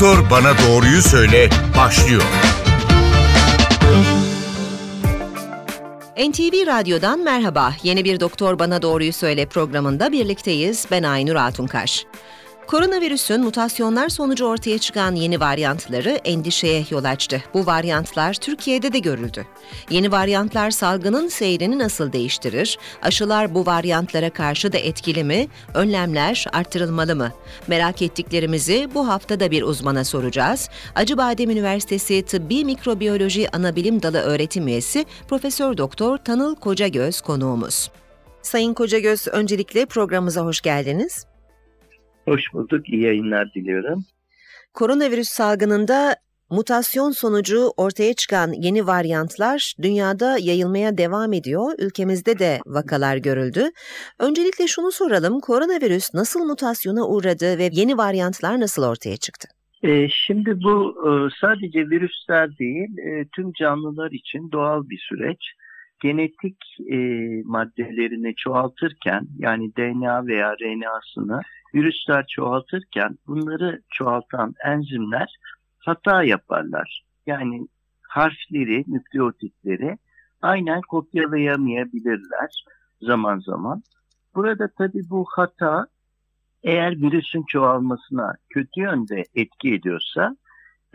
Doktor 0.00 0.30
Bana 0.30 0.52
Doğruyu 0.58 1.02
Söyle 1.02 1.50
başlıyor. 1.76 2.22
NTV 6.18 6.66
Radyo'dan 6.66 7.20
merhaba. 7.20 7.74
Yeni 7.82 8.04
bir 8.04 8.20
Doktor 8.20 8.58
Bana 8.58 8.82
Doğruyu 8.82 9.12
Söyle 9.12 9.46
programında 9.46 10.12
birlikteyiz. 10.12 10.86
Ben 10.90 11.02
Aynur 11.02 11.34
Altunkaş. 11.34 12.04
Koronavirüsün 12.68 13.40
mutasyonlar 13.40 14.08
sonucu 14.08 14.46
ortaya 14.46 14.78
çıkan 14.78 15.14
yeni 15.14 15.40
varyantları 15.40 16.10
endişeye 16.10 16.84
yol 16.90 17.04
açtı. 17.04 17.42
Bu 17.54 17.66
varyantlar 17.66 18.34
Türkiye'de 18.34 18.92
de 18.92 18.98
görüldü. 18.98 19.46
Yeni 19.90 20.12
varyantlar 20.12 20.70
salgının 20.70 21.28
seyrini 21.28 21.78
nasıl 21.78 22.12
değiştirir? 22.12 22.78
Aşılar 23.02 23.54
bu 23.54 23.66
varyantlara 23.66 24.30
karşı 24.30 24.72
da 24.72 24.78
etkili 24.78 25.24
mi? 25.24 25.48
Önlemler 25.74 26.46
arttırılmalı 26.52 27.16
mı? 27.16 27.32
Merak 27.68 28.02
ettiklerimizi 28.02 28.88
bu 28.94 29.08
hafta 29.08 29.40
da 29.40 29.50
bir 29.50 29.62
uzmana 29.62 30.04
soracağız. 30.04 30.68
Acıbadem 30.94 31.50
Üniversitesi 31.50 32.22
Tıbbi 32.22 32.64
Mikrobiyoloji 32.64 33.56
Anabilim 33.56 34.02
Dalı 34.02 34.18
öğretim 34.18 34.68
üyesi 34.68 35.06
Profesör 35.28 35.76
Doktor 35.76 36.18
Tanıl 36.18 36.54
Kocagöz 36.54 37.20
konuğumuz. 37.20 37.90
Sayın 38.42 38.74
Kocagöz, 38.74 39.28
öncelikle 39.28 39.86
programımıza 39.86 40.40
hoş 40.40 40.60
geldiniz. 40.60 41.27
Hoş 42.28 42.54
bulduk, 42.54 42.88
iyi 42.88 43.02
yayınlar 43.02 43.54
diliyorum. 43.54 44.04
Koronavirüs 44.74 45.28
salgınında 45.28 46.16
mutasyon 46.50 47.10
sonucu 47.10 47.72
ortaya 47.76 48.14
çıkan 48.14 48.52
yeni 48.52 48.86
varyantlar 48.86 49.74
dünyada 49.82 50.38
yayılmaya 50.40 50.98
devam 50.98 51.32
ediyor. 51.32 51.72
Ülkemizde 51.78 52.38
de 52.38 52.58
vakalar 52.66 53.16
görüldü. 53.16 53.62
Öncelikle 54.18 54.66
şunu 54.66 54.92
soralım, 54.92 55.40
koronavirüs 55.40 56.14
nasıl 56.14 56.44
mutasyona 56.44 57.08
uğradı 57.08 57.58
ve 57.58 57.68
yeni 57.72 57.98
varyantlar 57.98 58.60
nasıl 58.60 58.82
ortaya 58.82 59.16
çıktı? 59.16 59.48
Ee, 59.82 60.08
şimdi 60.08 60.62
bu 60.62 60.94
e, 61.06 61.10
sadece 61.40 61.78
virüsler 61.78 62.58
değil, 62.58 62.98
e, 62.98 63.24
tüm 63.36 63.52
canlılar 63.52 64.10
için 64.10 64.52
doğal 64.52 64.88
bir 64.88 64.98
süreç. 65.08 65.38
Genetik 66.00 66.56
e, 66.90 66.96
maddelerini 67.44 68.34
çoğaltırken 68.34 69.28
yani 69.38 69.76
DNA 69.76 70.26
veya 70.26 70.54
RNA'sını 70.60 71.40
virüsler 71.74 72.26
çoğaltırken 72.28 73.18
bunları 73.26 73.82
çoğaltan 73.90 74.54
enzimler 74.64 75.36
hata 75.78 76.22
yaparlar. 76.22 77.04
Yani 77.26 77.68
harfleri, 78.02 78.84
nükleotitleri 78.88 79.98
aynen 80.42 80.80
kopyalayamayabilirler 80.80 82.64
zaman 83.00 83.38
zaman. 83.38 83.82
Burada 84.34 84.68
tabii 84.78 85.10
bu 85.10 85.24
hata 85.30 85.86
eğer 86.62 86.92
virüsün 86.92 87.44
çoğalmasına 87.48 88.34
kötü 88.50 88.80
yönde 88.80 89.24
etki 89.34 89.74
ediyorsa 89.74 90.36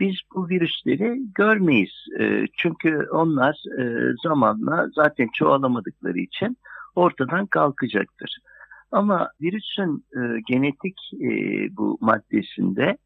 biz 0.00 0.14
bu 0.34 0.48
virüsleri 0.48 1.20
görmeyiz. 1.34 1.92
E, 2.20 2.44
çünkü 2.56 3.06
onlar 3.12 3.62
e, 3.80 4.12
zamanla 4.22 4.88
zaten 4.94 5.28
çoğalamadıkları 5.34 6.18
için 6.18 6.56
ortadan 6.94 7.46
kalkacaktır. 7.46 8.38
Ama 8.92 9.30
virüsün 9.40 10.04
e, 10.16 10.20
genetik 10.46 10.96
e, 11.14 11.28
bu 11.76 11.98
maddesinde 12.00 12.98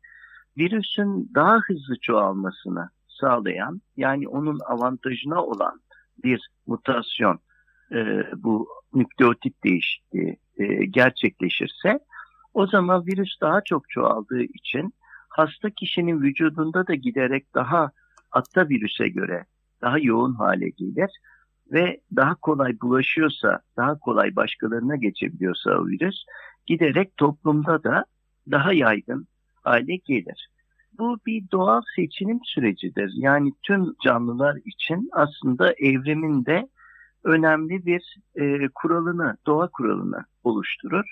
virüsün 0.58 1.30
daha 1.34 1.58
hızlı 1.58 1.96
çoğalmasını 2.02 2.88
sağlayan 3.08 3.80
yani 3.96 4.28
onun 4.28 4.58
avantajına 4.66 5.44
olan 5.44 5.80
bir 6.24 6.48
mutasyon 6.66 7.38
bu 8.36 8.68
nükleotit 8.94 9.64
değişikliği 9.64 10.38
gerçekleşirse 10.90 12.00
o 12.54 12.66
zaman 12.66 13.06
virüs 13.06 13.40
daha 13.40 13.60
çok 13.64 13.90
çoğaldığı 13.90 14.42
için 14.42 14.94
hasta 15.38 15.70
kişinin 15.70 16.22
vücudunda 16.22 16.86
da 16.86 16.94
giderek 16.94 17.54
daha 17.54 17.90
atta 18.32 18.68
virüse 18.68 19.08
göre 19.08 19.44
daha 19.82 19.98
yoğun 19.98 20.34
hale 20.34 20.68
gelir 20.68 21.10
ve 21.72 22.00
daha 22.16 22.34
kolay 22.34 22.80
bulaşıyorsa, 22.80 23.60
daha 23.76 23.98
kolay 23.98 24.36
başkalarına 24.36 24.96
geçebiliyorsa 24.96 25.70
o 25.70 25.86
virüs 25.86 26.16
giderek 26.66 27.16
toplumda 27.16 27.84
da 27.84 28.04
daha 28.50 28.72
yaygın 28.72 29.26
hale 29.62 29.96
gelir. 29.96 30.48
Bu 30.98 31.18
bir 31.26 31.50
doğal 31.52 31.82
seçilim 31.96 32.40
sürecidir. 32.44 33.12
Yani 33.14 33.52
tüm 33.62 33.94
canlılar 34.04 34.56
için 34.64 35.08
aslında 35.12 35.72
evrimin 35.72 36.44
de 36.44 36.68
önemli 37.24 37.86
bir 37.86 38.16
e, 38.34 38.68
kuralını, 38.74 39.36
doğa 39.46 39.68
kuralını 39.68 40.24
oluşturur. 40.44 41.04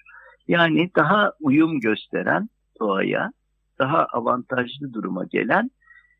Yani 0.48 0.90
daha 0.96 1.32
uyum 1.40 1.80
gösteren 1.80 2.48
doğaya, 2.80 3.32
daha 3.78 4.04
avantajlı 4.04 4.92
duruma 4.92 5.24
gelen 5.24 5.70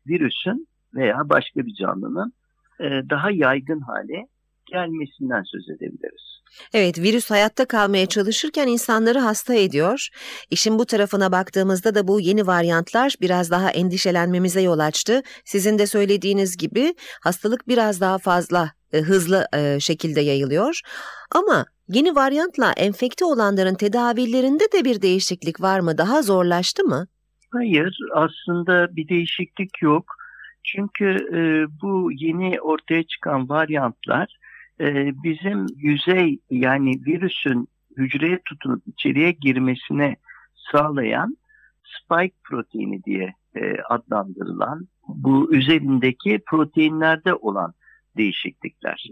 virüsün 0.07 0.67
veya 0.93 1.29
başka 1.29 1.65
bir 1.65 1.73
canlının 1.73 2.33
e, 2.79 2.85
daha 3.09 3.31
yaygın 3.31 3.79
hale 3.79 4.27
gelmesinden 4.65 5.43
söz 5.43 5.69
edebiliriz. 5.69 6.37
Evet, 6.73 6.99
virüs 6.99 7.31
hayatta 7.31 7.65
kalmaya 7.65 8.05
çalışırken 8.05 8.67
insanları 8.67 9.19
hasta 9.19 9.53
ediyor. 9.53 10.07
İşin 10.49 10.79
bu 10.79 10.85
tarafına 10.85 11.31
baktığımızda 11.31 11.95
da 11.95 12.07
bu 12.07 12.19
yeni 12.19 12.47
varyantlar 12.47 13.15
biraz 13.21 13.51
daha 13.51 13.71
endişelenmemize 13.71 14.61
yol 14.61 14.79
açtı. 14.79 15.21
Sizin 15.45 15.79
de 15.79 15.87
söylediğiniz 15.87 16.57
gibi 16.57 16.95
hastalık 17.21 17.67
biraz 17.67 18.01
daha 18.01 18.17
fazla 18.17 18.71
e, 18.93 19.01
hızlı 19.01 19.47
e, 19.53 19.79
şekilde 19.79 20.21
yayılıyor. 20.21 20.81
Ama 21.31 21.65
yeni 21.87 22.15
varyantla 22.15 22.71
enfekte 22.71 23.25
olanların 23.25 23.75
tedavilerinde 23.75 24.71
de 24.73 24.85
bir 24.85 25.01
değişiklik 25.01 25.61
var 25.61 25.79
mı? 25.79 25.97
Daha 25.97 26.21
zorlaştı 26.21 26.83
mı? 26.83 27.07
Hayır, 27.51 27.97
aslında 28.13 28.95
bir 28.95 29.07
değişiklik 29.07 29.81
yok. 29.81 30.15
Çünkü 30.63 31.05
e, 31.33 31.39
bu 31.81 32.11
yeni 32.11 32.61
ortaya 32.61 33.03
çıkan 33.03 33.49
varyantlar 33.49 34.37
e, 34.79 35.11
bizim 35.23 35.65
yüzey 35.75 36.39
yani 36.49 36.91
virüsün 37.05 37.67
hücreye 37.97 38.39
tutunup 38.45 38.87
içeriye 38.87 39.31
girmesine 39.31 40.15
sağlayan 40.71 41.37
spike 41.83 42.35
proteini 42.43 43.03
diye 43.03 43.33
e, 43.55 43.81
adlandırılan 43.89 44.87
bu 45.07 45.55
üzerindeki 45.55 46.41
proteinlerde 46.49 47.33
olan 47.33 47.73
değişiklikler. 48.17 49.11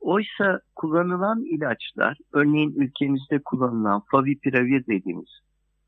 Oysa 0.00 0.60
kullanılan 0.74 1.44
ilaçlar, 1.44 2.18
örneğin 2.32 2.74
ülkemizde 2.76 3.38
kullanılan 3.44 4.02
favipiravir 4.10 4.86
dediğimiz 4.86 5.40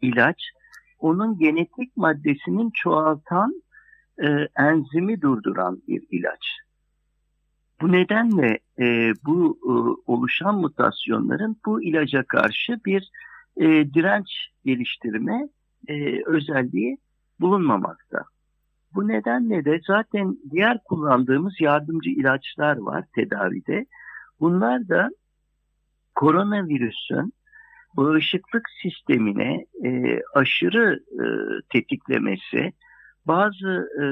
ilaç, 0.03 0.42
onun 1.04 1.38
genetik 1.38 1.97
maddesinin 1.97 2.70
çoğaltan 2.70 3.62
e, 4.19 4.26
enzimi 4.56 5.20
durduran 5.20 5.82
bir 5.88 6.03
ilaç. 6.10 6.47
Bu 7.81 7.92
nedenle 7.92 8.59
e, 8.78 9.12
bu 9.25 9.59
e, 9.62 9.72
oluşan 10.12 10.54
mutasyonların 10.60 11.56
bu 11.66 11.82
ilaca 11.82 12.22
karşı 12.22 12.81
bir 12.87 13.10
e, 13.56 13.65
direnç 13.94 14.28
geliştirme 14.65 15.48
e, 15.88 16.22
özelliği 16.26 16.98
bulunmamakta. 17.41 18.25
Bu 18.94 19.09
nedenle 19.09 19.65
de 19.65 19.81
zaten 19.86 20.38
diğer 20.50 20.78
kullandığımız 20.84 21.60
yardımcı 21.60 22.10
ilaçlar 22.10 22.76
var 22.76 23.04
tedavide. 23.15 23.86
Bunlar 24.41 24.88
da 24.88 25.10
koronavirüsün 26.15 27.32
bağışıklık 27.97 28.69
sistemine 28.82 29.66
e, 29.84 30.21
aşırı 30.34 31.00
e, 31.12 31.25
tetiklemesi, 31.72 32.72
bazı 33.27 33.88
e, 33.99 34.05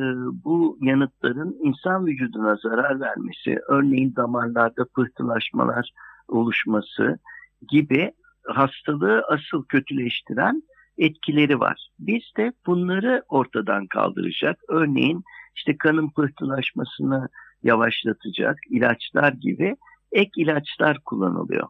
bu 0.44 0.78
yanıtların 0.80 1.56
insan 1.62 2.06
vücuduna 2.06 2.56
zarar 2.56 3.00
vermesi, 3.00 3.58
örneğin 3.68 4.16
damarlarda 4.16 4.84
pıhtılaşmalar 4.94 5.90
oluşması 6.28 7.18
gibi 7.68 8.12
hastalığı 8.46 9.24
asıl 9.28 9.64
kötüleştiren 9.64 10.62
etkileri 10.98 11.60
var. 11.60 11.88
Biz 11.98 12.22
de 12.36 12.52
bunları 12.66 13.22
ortadan 13.28 13.86
kaldıracak, 13.86 14.58
örneğin 14.68 15.24
işte 15.56 15.76
kanın 15.78 16.10
pıhtılaşmasını 16.10 17.28
yavaşlatacak 17.62 18.58
ilaçlar 18.70 19.32
gibi 19.32 19.76
ek 20.12 20.30
ilaçlar 20.36 20.98
kullanılıyor. 21.04 21.68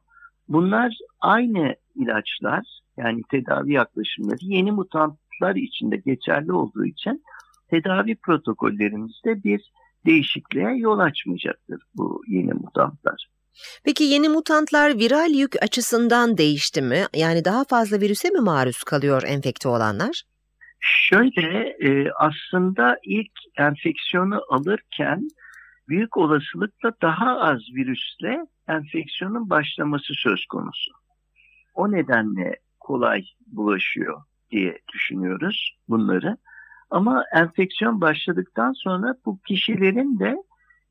Bunlar 0.52 0.96
aynı 1.20 1.74
ilaçlar 1.94 2.64
yani 2.96 3.22
tedavi 3.30 3.72
yaklaşımları 3.72 4.38
yeni 4.40 4.72
mutantlar 4.72 5.54
içinde 5.54 5.96
geçerli 5.96 6.52
olduğu 6.52 6.84
için 6.84 7.22
tedavi 7.70 8.16
protokollerimizde 8.16 9.44
bir 9.44 9.72
değişikliğe 10.06 10.76
yol 10.76 10.98
açmayacaktır 10.98 11.82
bu 11.94 12.22
yeni 12.28 12.52
mutantlar. 12.52 13.28
Peki 13.84 14.04
yeni 14.04 14.28
mutantlar 14.28 14.98
viral 14.98 15.30
yük 15.30 15.62
açısından 15.62 16.38
değişti 16.38 16.82
mi? 16.82 17.04
Yani 17.16 17.44
daha 17.44 17.64
fazla 17.64 18.00
virüse 18.00 18.30
mi 18.30 18.40
maruz 18.40 18.82
kalıyor 18.82 19.22
enfekte 19.26 19.68
olanlar? 19.68 20.22
Şöyle 20.80 21.76
e, 21.80 22.10
aslında 22.18 22.96
ilk 23.04 23.32
enfeksiyonu 23.58 24.40
alırken 24.50 25.28
büyük 25.92 26.16
olasılıkla 26.16 26.92
daha 27.02 27.40
az 27.40 27.60
virüsle 27.74 28.46
enfeksiyonun 28.68 29.50
başlaması 29.50 30.14
söz 30.14 30.46
konusu. 30.46 30.92
O 31.74 31.92
nedenle 31.92 32.56
kolay 32.80 33.24
bulaşıyor 33.46 34.22
diye 34.50 34.78
düşünüyoruz 34.92 35.76
bunları. 35.88 36.36
Ama 36.90 37.24
enfeksiyon 37.34 38.00
başladıktan 38.00 38.72
sonra 38.72 39.14
bu 39.26 39.40
kişilerin 39.40 40.18
de 40.18 40.36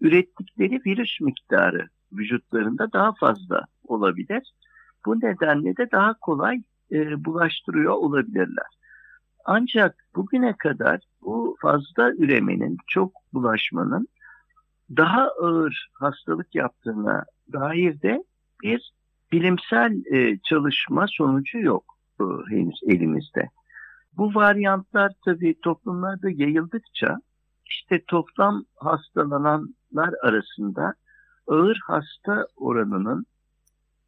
ürettikleri 0.01 0.81
virüs 0.85 1.21
miktarı 1.21 1.89
vücutlarında 2.11 2.93
daha 2.93 3.13
fazla 3.13 3.65
olabilir. 3.83 4.53
Bu 5.05 5.19
nedenle 5.19 5.77
de 5.77 5.91
daha 5.91 6.13
kolay 6.13 6.61
e, 6.91 7.25
bulaştırıyor 7.25 7.93
olabilirler. 7.93 8.71
Ancak 9.45 9.95
bugüne 10.15 10.55
kadar 10.57 10.99
bu 11.21 11.57
fazla 11.61 12.11
üremenin, 12.11 12.77
çok 12.87 13.11
bulaşmanın 13.33 14.07
daha 14.97 15.27
ağır 15.41 15.89
hastalık 15.93 16.55
yaptığına 16.55 17.25
dair 17.53 18.01
de 18.01 18.23
bir 18.63 18.91
bilimsel 19.31 20.13
e, 20.13 20.37
çalışma 20.49 21.05
sonucu 21.07 21.59
yok 21.59 21.97
e, 22.19 22.23
henüz 22.49 22.79
elimizde. 22.87 23.49
Bu 24.17 24.35
varyantlar 24.35 25.11
tabii 25.25 25.55
toplumlarda 25.61 26.29
yayıldıkça 26.29 27.17
işte 27.65 28.01
toplam 28.07 28.65
hastalananlar 28.75 30.13
arasında 30.23 30.93
ağır 31.47 31.79
hasta 31.87 32.47
oranının 32.55 33.25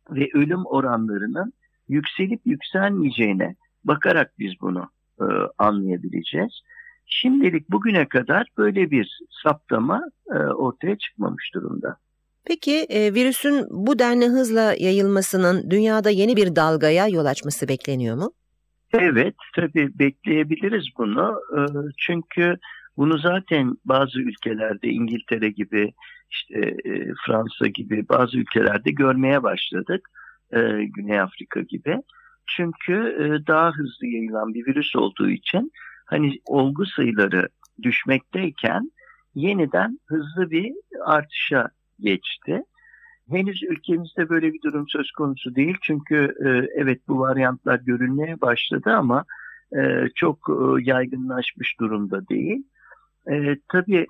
ve 0.09 0.29
ölüm 0.33 0.65
oranlarının 0.65 1.53
yükselip 1.87 2.41
yükselmeyeceğine 2.45 3.55
bakarak 3.83 4.33
biz 4.39 4.53
bunu 4.61 4.89
e, 5.21 5.25
anlayabileceğiz. 5.57 6.61
Şimdilik 7.05 7.69
bugüne 7.69 8.07
kadar 8.07 8.47
böyle 8.57 8.91
bir 8.91 9.19
saptama 9.43 10.01
e, 10.31 10.37
ortaya 10.37 10.97
çıkmamış 10.97 11.53
durumda. 11.53 11.97
Peki 12.45 12.85
e, 12.89 13.13
virüsün 13.13 13.65
bu 13.69 13.99
denli 13.99 14.25
hızla 14.27 14.73
yayılmasının 14.79 15.71
dünyada 15.71 16.09
yeni 16.09 16.35
bir 16.35 16.55
dalgaya 16.55 17.07
yol 17.07 17.25
açması 17.25 17.67
bekleniyor 17.67 18.15
mu? 18.15 18.31
Evet, 18.93 19.35
tabii 19.55 19.99
bekleyebiliriz 19.99 20.85
bunu. 20.97 21.39
E, 21.57 21.59
çünkü 21.97 22.57
bunu 22.97 23.17
zaten 23.17 23.77
bazı 23.85 24.19
ülkelerde 24.19 24.89
İngiltere 24.89 25.49
gibi, 25.49 25.93
işte 26.29 26.59
e, 26.85 27.13
Fransa 27.25 27.67
gibi 27.67 28.09
bazı 28.09 28.37
ülkelerde 28.37 28.91
görmeye 28.91 29.43
başladık. 29.43 30.09
E, 30.51 30.59
Güney 30.83 31.19
Afrika 31.19 31.61
gibi. 31.61 31.97
Çünkü 32.47 32.93
e, 32.93 33.47
daha 33.47 33.71
hızlı 33.71 34.07
yayılan 34.07 34.53
bir 34.53 34.65
virüs 34.65 34.95
olduğu 34.95 35.29
için 35.29 35.71
hani 36.05 36.39
olgu 36.45 36.85
sayıları 36.85 37.47
düşmekteyken 37.81 38.91
yeniden 39.35 39.99
hızlı 40.05 40.51
bir 40.51 40.73
artışa 41.05 41.69
geçti. 41.99 42.63
Henüz 43.29 43.63
ülkemizde 43.63 44.29
böyle 44.29 44.53
bir 44.53 44.61
durum 44.61 44.85
söz 44.87 45.11
konusu 45.11 45.55
değil 45.55 45.77
çünkü 45.81 46.33
e, 46.45 46.49
evet 46.81 47.01
bu 47.07 47.19
varyantlar 47.19 47.79
görülmeye 47.79 48.41
başladı 48.41 48.89
ama 48.89 49.25
e, 49.75 50.07
çok 50.15 50.37
e, 50.49 50.83
yaygınlaşmış 50.83 51.79
durumda 51.79 52.27
değil. 52.27 52.63
Tabii 53.71 54.07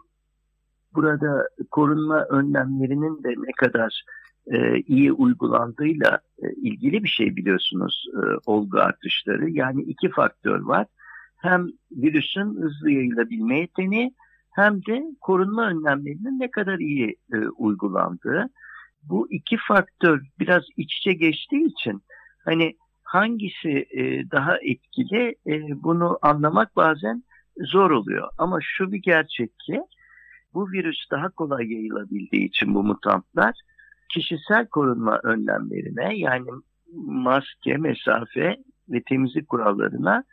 burada 0.94 1.48
korunma 1.72 2.26
önlemlerinin 2.26 3.24
de 3.24 3.30
ne 3.30 3.52
kadar 3.58 4.04
iyi 4.88 5.12
uygulandığıyla 5.12 6.20
ilgili 6.56 7.04
bir 7.04 7.10
şey 7.10 7.36
biliyorsunuz 7.36 8.06
olgu 8.46 8.80
artışları. 8.80 9.50
Yani 9.50 9.82
iki 9.82 10.10
faktör 10.10 10.60
var. 10.60 10.88
Hem 11.44 11.68
virüsün 11.92 12.62
hızlı 12.62 12.92
yayılabilme 12.92 13.60
yeteneği 13.60 14.14
hem 14.52 14.86
de 14.86 15.04
korunma 15.22 15.68
önlemlerinin 15.68 16.40
ne 16.40 16.52
kadar 16.52 16.80
iyi 16.80 17.16
e, 17.34 17.38
uygulandığı. 17.38 18.50
Bu 19.04 19.32
iki 19.32 19.58
faktör 19.68 20.22
biraz 20.40 20.64
iç 20.78 20.98
içe 20.98 21.14
geçtiği 21.14 21.66
için 21.66 22.02
hani 22.46 22.78
hangisi 23.04 23.86
e, 23.92 24.32
daha 24.32 24.58
etkili 24.58 25.36
e, 25.48 25.84
bunu 25.84 26.20
anlamak 26.22 26.76
bazen 26.76 27.24
zor 27.58 27.92
oluyor. 27.92 28.30
Ama 28.38 28.60
şu 28.62 28.92
bir 28.92 29.02
gerçek 29.02 29.60
ki 29.60 29.82
bu 30.54 30.72
virüs 30.72 31.12
daha 31.12 31.30
kolay 31.30 31.74
yayılabildiği 31.74 32.48
için 32.48 32.76
bu 32.76 32.84
mutantlar 32.84 33.56
kişisel 34.10 34.68
korunma 34.68 35.20
önlemlerine 35.24 36.18
yani 36.18 36.48
maske, 37.06 37.78
mesafe 37.78 38.58
ve 38.90 39.02
temizlik 39.10 39.50
kurallarına 39.50 40.24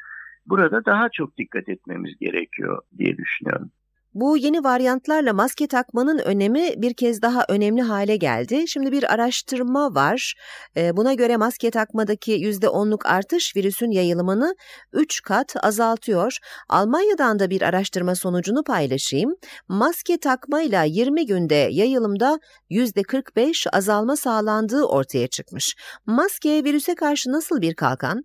burada 0.50 0.85
daha 0.85 1.08
çok 1.12 1.37
dikkat 1.37 1.69
etmemiz 1.69 2.19
gerekiyor 2.20 2.82
diye 2.99 3.17
düşünüyorum. 3.17 3.70
Bu 4.14 4.37
yeni 4.37 4.64
varyantlarla 4.64 5.32
maske 5.32 5.67
takmanın 5.67 6.19
önemi 6.19 6.73
bir 6.76 6.94
kez 6.94 7.23
daha 7.23 7.44
önemli 7.49 7.82
hale 7.82 8.17
geldi. 8.17 8.69
Şimdi 8.69 8.93
bir 8.93 9.12
araştırma 9.14 9.94
var. 9.94 10.35
Ee, 10.76 10.97
buna 10.97 11.14
göre 11.14 11.37
maske 11.37 11.70
takmadaki 11.70 12.32
%10'luk 12.32 13.06
artış 13.06 13.56
virüsün 13.56 13.91
yayılımını 13.91 14.55
3 14.93 15.23
kat 15.23 15.55
azaltıyor. 15.62 16.37
Almanya'dan 16.69 17.38
da 17.38 17.50
bir 17.50 17.62
araştırma 17.62 18.14
sonucunu 18.14 18.64
paylaşayım. 18.64 19.35
Maske 19.69 20.19
takmayla 20.19 20.82
20 20.82 21.26
günde 21.26 21.69
yayılımda 21.70 22.41
%45 22.70 23.70
azalma 23.73 24.17
sağlandığı 24.17 24.85
ortaya 24.85 25.26
çıkmış. 25.26 25.76
Maske 26.06 26.64
virüse 26.64 26.94
karşı 26.94 27.32
nasıl 27.32 27.61
bir 27.61 27.75
kalkan? 27.75 28.25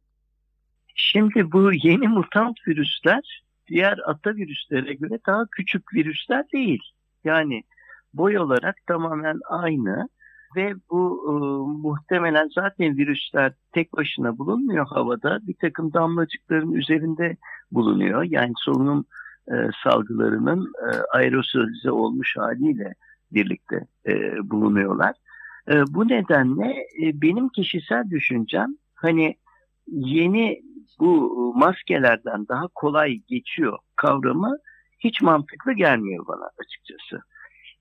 Şimdi 0.95 1.51
bu 1.51 1.73
yeni 1.73 2.07
mutant 2.07 2.57
virüsler 2.67 3.43
diğer 3.67 3.99
ata 4.05 4.35
virüslere 4.35 4.93
göre 4.93 5.19
daha 5.27 5.45
küçük 5.51 5.93
virüsler 5.93 6.45
değil. 6.53 6.83
Yani 7.23 7.63
boy 8.13 8.39
olarak 8.39 8.75
tamamen 8.87 9.39
aynı 9.49 10.09
ve 10.55 10.73
bu 10.89 11.25
e, 11.27 11.33
muhtemelen 11.87 12.49
zaten 12.55 12.97
virüsler 12.97 13.53
tek 13.71 13.93
başına 13.93 14.37
bulunmuyor 14.37 14.87
havada. 14.87 15.39
Bir 15.47 15.55
takım 15.61 15.93
damlacıkların 15.93 16.71
üzerinde 16.71 17.37
bulunuyor. 17.71 18.23
Yani 18.23 18.53
solunum 18.57 19.05
e, 19.47 19.53
salgılarının 19.83 20.73
e, 20.83 21.17
aerosolize 21.17 21.91
olmuş 21.91 22.37
haliyle 22.37 22.93
birlikte 23.31 23.87
e, 24.07 24.13
bulunuyorlar. 24.49 25.15
E, 25.71 25.73
bu 25.89 26.07
nedenle 26.07 26.85
e, 27.01 27.21
benim 27.21 27.49
kişisel 27.49 28.09
düşüncem 28.09 28.75
hani 28.95 29.35
yeni 29.87 30.61
bu 30.99 31.53
maskelerden 31.55 32.47
daha 32.47 32.67
kolay 32.75 33.21
geçiyor 33.27 33.77
kavramı 33.95 34.57
hiç 34.99 35.21
mantıklı 35.21 35.73
gelmiyor 35.73 36.27
bana 36.27 36.49
açıkçası. 36.59 37.21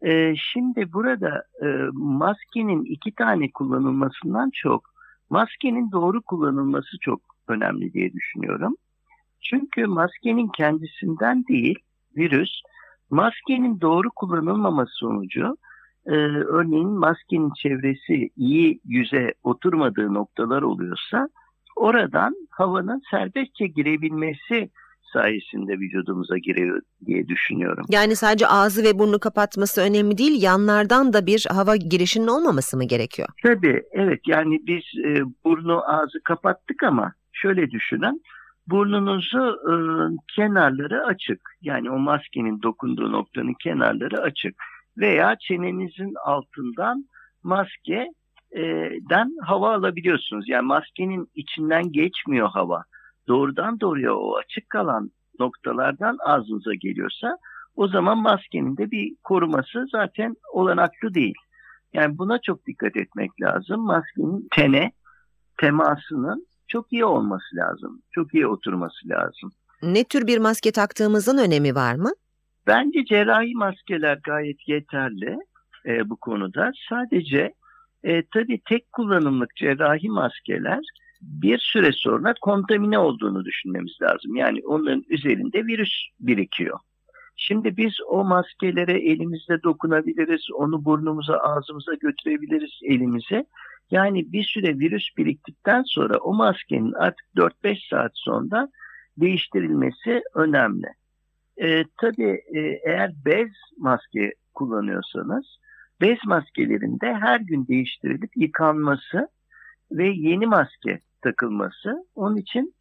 Ee, 0.07 0.35
şimdi 0.53 0.93
burada 0.93 1.45
e, 1.63 1.67
maskenin 1.93 2.85
iki 2.85 3.15
tane 3.15 3.51
kullanılmasından 3.51 4.51
çok 4.55 4.85
maskenin 5.31 5.93
doğru 5.93 6.23
kullanılması 6.23 6.99
çok 7.01 7.21
önemli 7.49 7.93
diye 7.93 8.13
düşünüyorum. 8.13 8.77
Çünkü 9.43 9.87
maskenin 9.87 10.49
kendisinden 10.49 11.45
değil 11.47 11.79
virüs 12.17 12.51
maskenin 13.11 13.81
doğru 13.81 14.11
kullanılmaması 14.17 14.93
sonucu 14.95 15.57
e, 16.07 16.15
örneğin 16.27 16.89
maskenin 16.89 17.53
çevresi 17.63 18.31
iyi 18.37 18.81
yüze 18.85 19.35
oturmadığı 19.43 20.15
noktalar 20.15 20.63
oluyorsa 20.63 21.29
oradan 21.77 22.44
havanın 22.57 23.03
serbestçe 23.11 23.67
girebilmesi 23.67 24.71
sayesinde 25.13 25.73
vücudumuza 25.73 26.39
giriyor 26.39 26.81
diye 27.07 27.29
düşünüyorum. 27.29 27.87
Yani 27.89 28.17
sadece 28.17 28.47
ağzı 28.47 28.85
ve 28.85 28.99
burnu 28.99 29.19
kapatması 29.19 29.81
önemli 29.81 30.19
değil, 30.19 30.43
yanlardan 30.43 31.13
da 31.13 31.27
bir 31.27 31.47
hava 31.51 31.77
girişinin 31.77 32.27
olmaması 32.27 32.77
mı 32.77 32.85
gerekiyor? 32.85 33.29
Tabii, 33.43 33.83
evet. 33.93 34.21
Yani 34.27 34.61
biz 34.67 35.05
e, 35.05 35.23
burnu 35.45 35.83
ağzı 35.87 36.21
kapattık 36.25 36.83
ama 36.83 37.13
şöyle 37.33 37.71
düşünün. 37.71 38.23
Burnunuzu 38.67 39.57
e, 39.71 39.75
kenarları 40.37 41.05
açık. 41.05 41.41
Yani 41.63 41.91
o 41.91 41.99
maskenin 41.99 42.63
dokunduğu 42.63 43.13
noktanın 43.13 43.55
kenarları 43.63 44.21
açık. 44.21 44.55
Veya 44.97 45.37
çenenizin 45.41 46.15
altından 46.25 47.05
maske 47.43 48.07
den 49.11 49.37
hava 49.47 49.75
alabiliyorsunuz. 49.75 50.49
Yani 50.49 50.67
maskenin 50.67 51.29
içinden 51.35 51.93
geçmiyor 51.93 52.49
hava. 52.49 52.85
Doğrudan 53.29 53.81
doğruya 53.81 54.15
o 54.15 54.37
açık 54.37 54.71
kalan 54.71 55.11
noktalardan 55.41 56.17
ağzınıza 56.25 56.75
geliyorsa 56.75 57.39
o 57.77 57.89
zaman 57.89 58.19
maskenin 58.19 58.77
de 58.77 58.91
bir 58.91 59.17
koruması 59.25 59.87
zaten 59.93 60.37
olanaklı 60.53 61.15
değil. 61.15 61.35
Yani 61.93 62.19
buna 62.19 62.39
çok 62.41 62.67
dikkat 62.67 62.97
etmek 62.97 63.31
lazım. 63.41 63.81
Maskenin 63.81 64.49
tene 64.57 64.93
temasının 65.61 66.47
çok 66.69 66.93
iyi 66.93 67.05
olması 67.05 67.57
lazım. 67.57 68.03
Çok 68.11 68.35
iyi 68.35 68.47
oturması 68.47 69.09
lazım. 69.09 69.53
Ne 69.83 70.05
tür 70.05 70.27
bir 70.27 70.39
maske 70.39 70.73
taktığımızın 70.73 71.39
önemi 71.39 71.75
var 71.75 71.95
mı? 71.95 72.11
Bence 72.67 73.05
cerrahi 73.05 73.55
maskeler 73.55 74.19
gayet 74.25 74.69
yeterli 74.69 75.39
e, 75.87 76.11
bu 76.11 76.17
konuda. 76.17 76.73
Sadece 76.89 77.55
e, 78.05 78.23
tabii 78.35 78.61
tek 78.69 78.93
kullanımlık 78.93 79.57
cerrahi 79.57 80.09
maskeler 80.09 80.81
bir 81.21 81.59
süre 81.59 81.93
sonra 81.93 82.35
kontamine 82.41 82.99
olduğunu 82.99 83.45
düşünmemiz 83.45 83.93
lazım. 84.03 84.37
Yani 84.37 84.61
onların 84.67 85.05
üzerinde 85.09 85.67
virüs 85.67 85.93
birikiyor. 86.21 86.79
Şimdi 87.37 87.77
biz 87.77 87.93
o 88.09 88.25
maskelere 88.25 89.01
elimizde 89.01 89.63
dokunabiliriz, 89.63 90.43
onu 90.55 90.85
burnumuza, 90.85 91.37
ağzımıza 91.37 91.95
götürebiliriz 91.95 92.81
elimize. 92.83 93.45
Yani 93.91 94.33
bir 94.33 94.45
süre 94.45 94.79
virüs 94.79 95.05
biriktikten 95.19 95.83
sonra 95.87 96.19
o 96.19 96.35
maskenin 96.35 96.93
artık 96.93 97.27
4-5 97.37 97.89
saat 97.91 98.13
sonra 98.15 98.69
değiştirilmesi 99.17 100.23
önemli. 100.35 100.87
E, 101.57 101.85
tabii 102.01 102.43
e, 102.55 102.61
eğer 102.85 103.13
bez 103.25 103.51
maske 103.79 104.33
kullanıyorsanız 104.55 105.45
bez 106.01 106.19
maskelerinde 106.25 107.15
her 107.15 107.41
gün 107.41 107.67
değiştirilip 107.67 108.31
yıkanması 108.37 109.29
ve 109.93 110.09
yeni 110.09 110.47
maske 110.47 111.01
takılması. 111.23 112.07
Onun 112.15 112.37
için 112.37 112.75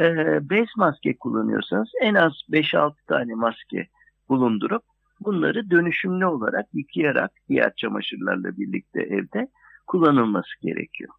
e, 0.00 0.04
bez 0.50 0.66
maske 0.76 1.16
kullanıyorsanız 1.16 1.88
en 2.02 2.14
az 2.14 2.32
5-6 2.50 2.92
tane 3.06 3.34
maske 3.34 3.86
bulundurup 4.28 4.82
bunları 5.20 5.70
dönüşümlü 5.70 6.26
olarak 6.26 6.66
yıkayarak 6.72 7.30
diğer 7.48 7.72
çamaşırlarla 7.76 8.56
birlikte 8.56 9.00
evde 9.02 9.48
kullanılması 9.86 10.60
gerekiyor. 10.62 11.10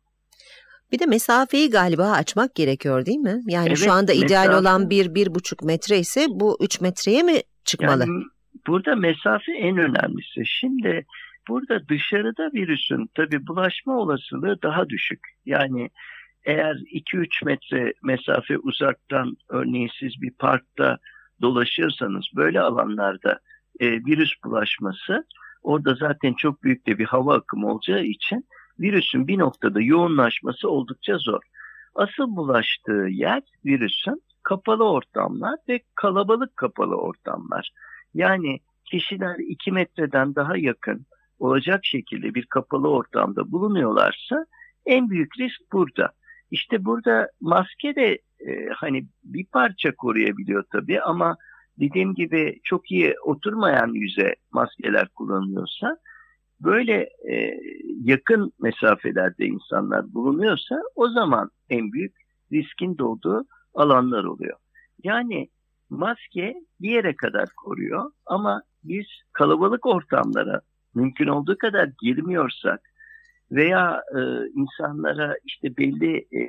Bir 0.92 1.00
de 1.00 1.06
mesafeyi 1.06 1.70
galiba 1.70 2.12
açmak 2.12 2.56
gerekiyor 2.56 3.06
değil 3.06 3.18
mi? 3.18 3.42
Yani 3.48 3.68
Evet, 3.68 3.78
şu 3.78 3.92
anda 3.92 4.14
ideal 4.14 4.46
mesafe- 4.48 4.60
olan 4.62 4.90
bir, 4.90 5.16
bir 5.16 5.36
buçuk 5.36 5.64
metre 5.64 6.00
ise 6.00 6.26
bu 6.30 6.58
üç 6.62 6.82
metreye 6.82 7.24
mi 7.24 7.34
çıkmalı? 7.66 8.06
Yani 8.08 8.24
burada 8.68 8.96
mesafe 8.96 9.52
en 9.52 9.78
önemlisi. 9.78 10.46
Şimdi 10.46 11.06
burada 11.48 11.88
dışarıda 11.88 12.52
virüsün 12.54 13.10
tabi 13.16 13.48
bulaşma 13.48 13.98
olasılığı 13.98 14.62
daha 14.62 14.90
düşük. 14.90 15.20
Yani 15.46 15.90
eğer 16.46 16.76
2-3 16.76 17.46
metre 17.46 17.94
mesafe 18.04 18.58
uzaktan 18.58 19.36
örneğin 19.50 19.92
siz 20.00 20.22
bir 20.22 20.32
parkta 20.32 20.98
dolaşıyorsanız 21.42 22.26
böyle 22.36 22.62
alanlarda 22.62 23.40
e, 23.80 23.92
virüs 23.92 24.32
bulaşması 24.44 25.26
orada 25.64 25.96
zaten 25.96 26.34
çok 26.34 26.64
büyük 26.64 26.88
de 26.88 26.98
bir 26.98 27.06
hava 27.06 27.36
akımı 27.36 27.72
olacağı 27.72 28.04
için 28.04 28.46
virüsün 28.80 29.28
bir 29.28 29.40
noktada 29.40 29.82
yoğunlaşması 29.82 30.70
oldukça 30.70 31.18
zor. 31.18 31.42
Asıl 31.96 32.36
bulaştığı 32.36 33.08
yer 33.10 33.44
virüsün 33.66 34.22
kapalı 34.44 34.90
ortamlar 34.90 35.56
ve 35.70 35.80
kalabalık 35.96 36.58
kapalı 36.58 36.96
ortamlar. 36.96 37.72
Yani 38.14 38.60
kişiler 38.86 39.36
2 39.40 39.72
metreden 39.72 40.36
daha 40.36 40.58
yakın 40.58 41.06
olacak 41.42 41.86
şekilde 41.86 42.36
bir 42.36 42.46
kapalı 42.46 42.90
ortamda 42.90 43.52
bulunuyorlarsa 43.52 44.46
en 44.86 45.10
büyük 45.10 45.40
risk 45.40 45.72
burada. 45.72 46.12
İşte 46.52 46.86
burada 46.86 47.30
maske 47.42 47.96
de 47.96 48.20
e, 48.40 48.70
hani 48.76 49.06
bir 49.24 49.46
parça 49.46 49.96
koruyabiliyor 49.96 50.64
tabii 50.72 51.02
ama 51.02 51.38
dediğim 51.80 52.16
gibi 52.16 52.60
çok 52.64 52.92
iyi 52.92 53.16
oturmayan 53.24 53.94
yüze 53.94 54.36
maskeler 54.52 55.08
kullanılıyorsa 55.08 55.98
böyle 56.60 57.10
e, 57.32 57.60
yakın 58.04 58.52
mesafelerde 58.60 59.46
insanlar 59.46 60.14
bulunuyorsa 60.14 60.82
o 60.96 61.10
zaman 61.10 61.50
en 61.70 61.92
büyük 61.92 62.16
riskin 62.52 62.98
doğduğu 62.98 63.46
alanlar 63.74 64.24
oluyor. 64.24 64.58
Yani 65.04 65.50
maske 65.90 66.56
bir 66.82 66.90
yere 66.90 67.16
kadar 67.16 67.50
koruyor 67.58 68.12
ama 68.26 68.62
biz 68.84 69.06
kalabalık 69.34 69.86
ortamlara 69.86 70.62
mümkün 70.96 71.28
olduğu 71.28 71.58
kadar 71.58 71.90
girmiyorsak 72.02 72.82
veya 73.52 74.04
e, 74.16 74.20
insanlara 74.56 75.36
işte 75.46 75.78
belli 75.78 76.18
e, 76.18 76.42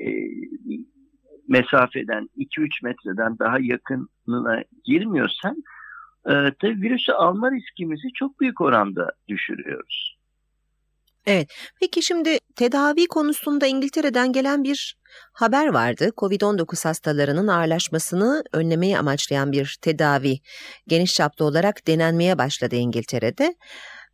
mesafeden 1.48 2.28
2-3 2.36 2.84
metreden 2.84 3.38
daha 3.38 3.58
yakınına 3.60 4.62
girmiyorsan 4.84 5.56
e, 6.26 6.32
tabii 6.60 6.82
virüsü 6.82 7.12
alma 7.12 7.50
riskimizi 7.50 8.08
çok 8.14 8.40
büyük 8.40 8.60
oranda 8.60 9.12
düşürüyoruz. 9.28 10.22
Peki 11.80 12.02
şimdi 12.02 12.38
tedavi 12.56 13.06
konusunda 13.06 13.66
İngiltere'den 13.66 14.32
gelen 14.32 14.64
bir 14.64 14.96
haber 15.32 15.66
vardı. 15.66 16.10
Covid-19 16.16 16.88
hastalarının 16.88 17.48
ağırlaşmasını 17.48 18.44
önlemeyi 18.52 18.98
amaçlayan 18.98 19.52
bir 19.52 19.78
tedavi 19.82 20.38
geniş 20.88 21.14
çaplı 21.14 21.44
olarak 21.44 21.86
denenmeye 21.86 22.38
başladı 22.38 22.76
İngiltere'de. 22.76 23.54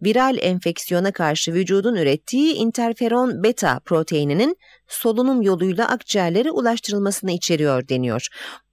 Viral 0.04 0.36
enfeksiyona 0.40 1.12
karşı 1.12 1.54
vücudun 1.54 1.96
ürettiği 1.96 2.54
interferon 2.54 3.42
beta 3.42 3.80
proteininin 3.84 4.56
solunum 4.86 5.42
yoluyla 5.42 5.88
akciğerlere 5.88 6.50
ulaştırılmasını 6.50 7.30
içeriyor 7.30 7.88
deniyor. 7.88 8.26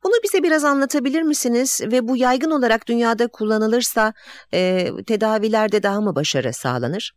Bunu 0.03 0.13
bize 0.24 0.44
biraz 0.44 0.65
anlatabilir 0.65 1.22
misiniz 1.22 1.82
ve 1.91 2.08
bu 2.08 2.17
yaygın 2.17 2.51
olarak 2.51 2.88
dünyada 2.88 3.27
kullanılırsa 3.27 4.13
e, 4.53 4.88
tedavilerde 5.08 5.84
daha 5.84 6.01
mı 6.01 6.15
başarı 6.15 6.53
sağlanır? 6.53 7.12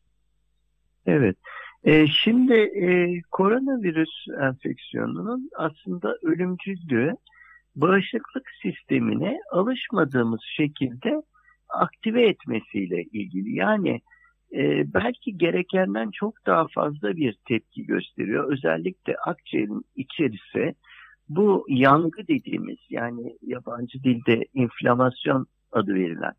Evet. 1.06 1.36
E, 1.84 2.06
şimdi 2.06 2.54
e, 2.54 3.20
koronavirüs 3.30 4.26
enfeksiyonunun 4.42 5.50
aslında 5.56 6.16
ölümcüllüğü 6.22 7.12
bağışıklık 7.76 8.46
sistemine 8.62 9.38
alışmadığımız 9.52 10.40
şekilde 10.56 11.22
aktive 11.68 12.28
etmesiyle 12.28 13.02
ilgili. 13.02 13.54
Yani 13.54 14.00
e, 14.52 14.94
belki 14.94 15.38
gerekenden 15.38 16.10
çok 16.10 16.46
daha 16.46 16.66
fazla 16.68 17.16
bir 17.16 17.36
tepki 17.48 17.86
gösteriyor. 17.86 18.52
Özellikle 18.52 19.16
akciğerin 19.16 19.84
içerisi 19.96 20.74
bu 21.28 21.66
yangı 21.68 22.28
dediğimiz 22.28 22.78
yani 22.90 23.36
yabancı 23.42 24.02
dilde 24.02 24.44
inflamasyon 24.54 25.46
adı 25.72 25.94
verilen 25.94 26.34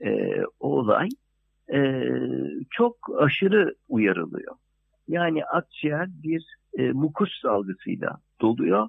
e, 0.00 0.40
o 0.60 0.78
olay 0.78 1.08
e, 1.72 2.02
çok 2.70 2.96
aşırı 3.18 3.74
uyarılıyor. 3.88 4.54
Yani 5.08 5.44
akciğer 5.44 6.08
bir 6.22 6.44
e, 6.78 6.92
mukus 6.92 7.40
salgısıyla 7.42 8.18
doluyor 8.40 8.88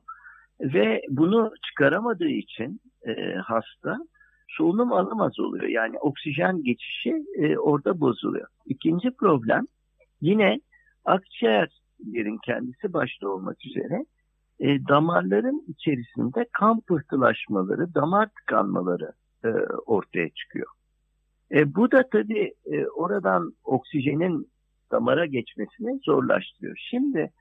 ve 0.62 1.02
bunu 1.10 1.54
çıkaramadığı 1.68 2.30
için 2.30 2.82
e, 3.08 3.34
hasta 3.34 3.98
solunum 4.58 4.94
alamaz 4.94 5.40
oluyor. 5.40 5.68
Yani 5.68 6.00
oksijen 6.00 6.64
geçişi 6.64 7.24
e, 7.36 7.58
orada 7.58 8.00
bozuluyor. 8.00 8.48
İkinci 8.66 9.12
problem 9.12 9.66
yine 10.22 10.62
akciğerin 11.06 12.38
kendisi 12.46 12.94
başta 12.94 13.28
olmak 13.30 13.66
üzere 13.66 14.06
e, 14.60 14.88
damarların 14.88 15.66
içerisinde 15.68 16.46
kan 16.52 16.82
pıhtılaşmaları, 16.82 17.96
damar 17.96 18.30
tıkanmaları 18.40 19.12
e, 19.46 19.50
ortaya 19.86 20.30
çıkıyor. 20.30 20.68
E, 21.52 21.76
bu 21.76 21.92
da 21.92 22.10
tabii 22.12 22.54
e, 22.66 22.86
oradan 22.88 23.54
oksijenin 23.64 24.52
damara 24.92 25.26
geçmesini 25.26 26.00
zorlaştırıyor. 26.06 26.78
Şimdi 26.90 27.32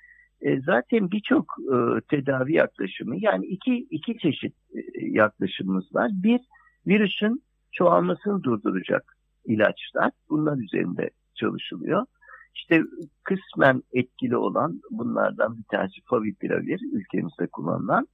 e, 0.40 0.60
zaten 0.60 1.10
birçok 1.10 1.46
e, 1.58 1.76
tedavi 2.10 2.54
yaklaşımı 2.54 3.16
yani 3.18 3.46
iki, 3.46 3.76
iki 3.76 4.18
çeşit 4.18 4.54
e, 4.74 4.80
yaklaşımımız 5.06 5.94
var. 5.94 6.10
Bir 6.12 6.40
virüsün 6.86 7.42
çoğalmasını 7.72 8.42
durduracak 8.42 9.16
ilaçlar. 9.44 10.10
Bunlar 10.28 10.56
üzerinde 10.56 11.10
çalışılıyor. 11.34 12.06
İşte 12.54 12.82
kısmen 13.24 13.82
etkili 13.92 14.36
olan 14.36 14.80
bunlardan 14.90 15.58
bir 15.58 15.64
tanesi 15.64 16.00
Favipiravir 16.04 16.80
ülkemizde 16.92 17.46
kullanılan. 17.46 18.08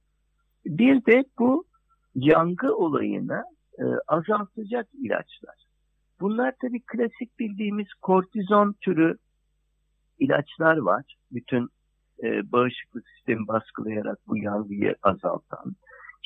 Bir 0.65 1.05
de 1.05 1.25
bu 1.39 1.65
yangı 2.15 2.75
olayını 2.75 3.43
e, 3.79 3.83
azaltacak 4.07 4.87
ilaçlar. 4.93 5.55
Bunlar 6.19 6.53
tabii 6.61 6.81
klasik 6.85 7.39
bildiğimiz 7.39 7.87
kortizon 8.01 8.75
türü 8.81 9.17
ilaçlar 10.19 10.77
var. 10.77 11.15
Bütün 11.31 11.69
e, 12.23 12.51
bağışıklık 12.51 13.09
sistemi 13.09 13.47
baskılayarak 13.47 14.19
bu 14.27 14.37
yangıyı 14.37 14.95
azaltan. 15.03 15.75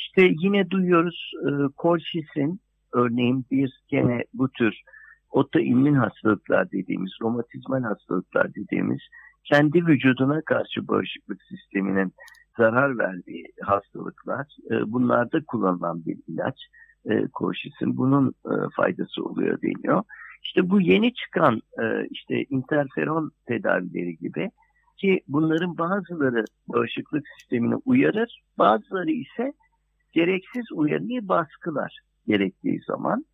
İşte 0.01 0.33
yine 0.39 0.69
duyuyoruz 0.69 1.31
e, 1.47 1.49
kolşisin 1.77 2.59
örneğin 2.93 3.45
bir 3.51 3.81
gene 3.87 4.23
bu 4.33 4.49
tür 4.49 4.81
otoimmün 5.29 5.95
hastalıklar 5.95 6.71
dediğimiz, 6.71 7.11
romatizmal 7.21 7.83
hastalıklar 7.83 8.55
dediğimiz 8.55 8.99
kendi 9.43 9.85
vücuduna 9.85 10.41
karşı 10.41 10.87
bağışıklık 10.87 11.41
sisteminin 11.43 12.13
zarar 12.57 12.97
verdiği 12.97 13.43
hastalıklar. 13.61 14.47
E, 14.71 14.91
bunlarda 14.91 15.43
kullanılan 15.47 16.05
bir 16.05 16.17
ilaç 16.27 16.55
e, 17.09 17.27
kolşisin. 17.27 17.97
Bunun 17.97 18.33
e, 18.45 18.53
faydası 18.75 19.23
oluyor 19.23 19.61
deniyor. 19.61 20.03
İşte 20.43 20.69
bu 20.69 20.81
yeni 20.81 21.13
çıkan 21.13 21.61
e, 21.81 22.07
işte 22.09 22.43
interferon 22.49 23.31
tedavileri 23.47 24.17
gibi 24.17 24.51
ki 24.97 25.21
bunların 25.27 25.77
bazıları 25.77 26.45
bağışıklık 26.67 27.23
sistemini 27.39 27.75
uyarır, 27.85 28.41
bazıları 28.57 29.11
ise 29.11 29.53
gereksiz 30.11 30.71
uyarıyı 30.73 31.27
baskılar 31.27 31.99
gerektiği 32.27 32.79
zaman. 32.87 33.25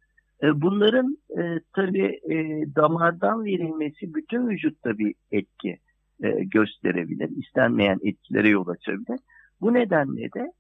E, 0.44 0.62
bunların 0.62 1.18
e, 1.38 1.60
tabii 1.76 2.20
e, 2.30 2.36
damardan 2.76 3.46
verilmesi 3.46 4.14
bütün 4.14 4.50
vücutta 4.50 4.98
bir 4.98 5.16
etki 5.32 5.80
e, 6.24 6.30
gösterebilir, 6.44 7.30
istenmeyen 7.38 8.00
etkilere 8.04 8.50
yol 8.50 8.68
açabilir. 8.68 9.20
Bu 9.62 9.74
nedenle 9.74 10.34
de 10.34 10.52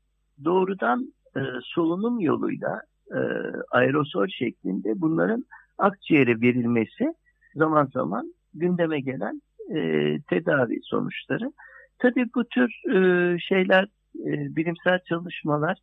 doğrudan 0.46 1.14
e, 1.36 1.40
solunum 1.64 2.20
yoluyla 2.20 2.82
e, 3.12 3.20
aerosol 3.72 4.28
şeklinde 4.28 5.02
bunların 5.02 5.46
akciğere 5.78 6.42
verilmesi 6.42 7.14
zaman 7.56 7.86
zaman 7.94 8.34
gündeme 8.54 9.00
gelen 9.00 9.42
e, 9.70 9.80
tedavi 10.30 10.80
sonuçları. 10.84 11.52
Tabii 12.00 12.26
bu 12.36 12.44
tür 12.46 12.70
e, 12.90 13.40
şeyler, 13.40 13.84
e, 14.16 14.56
bilimsel 14.56 15.00
çalışmalar 15.10 15.78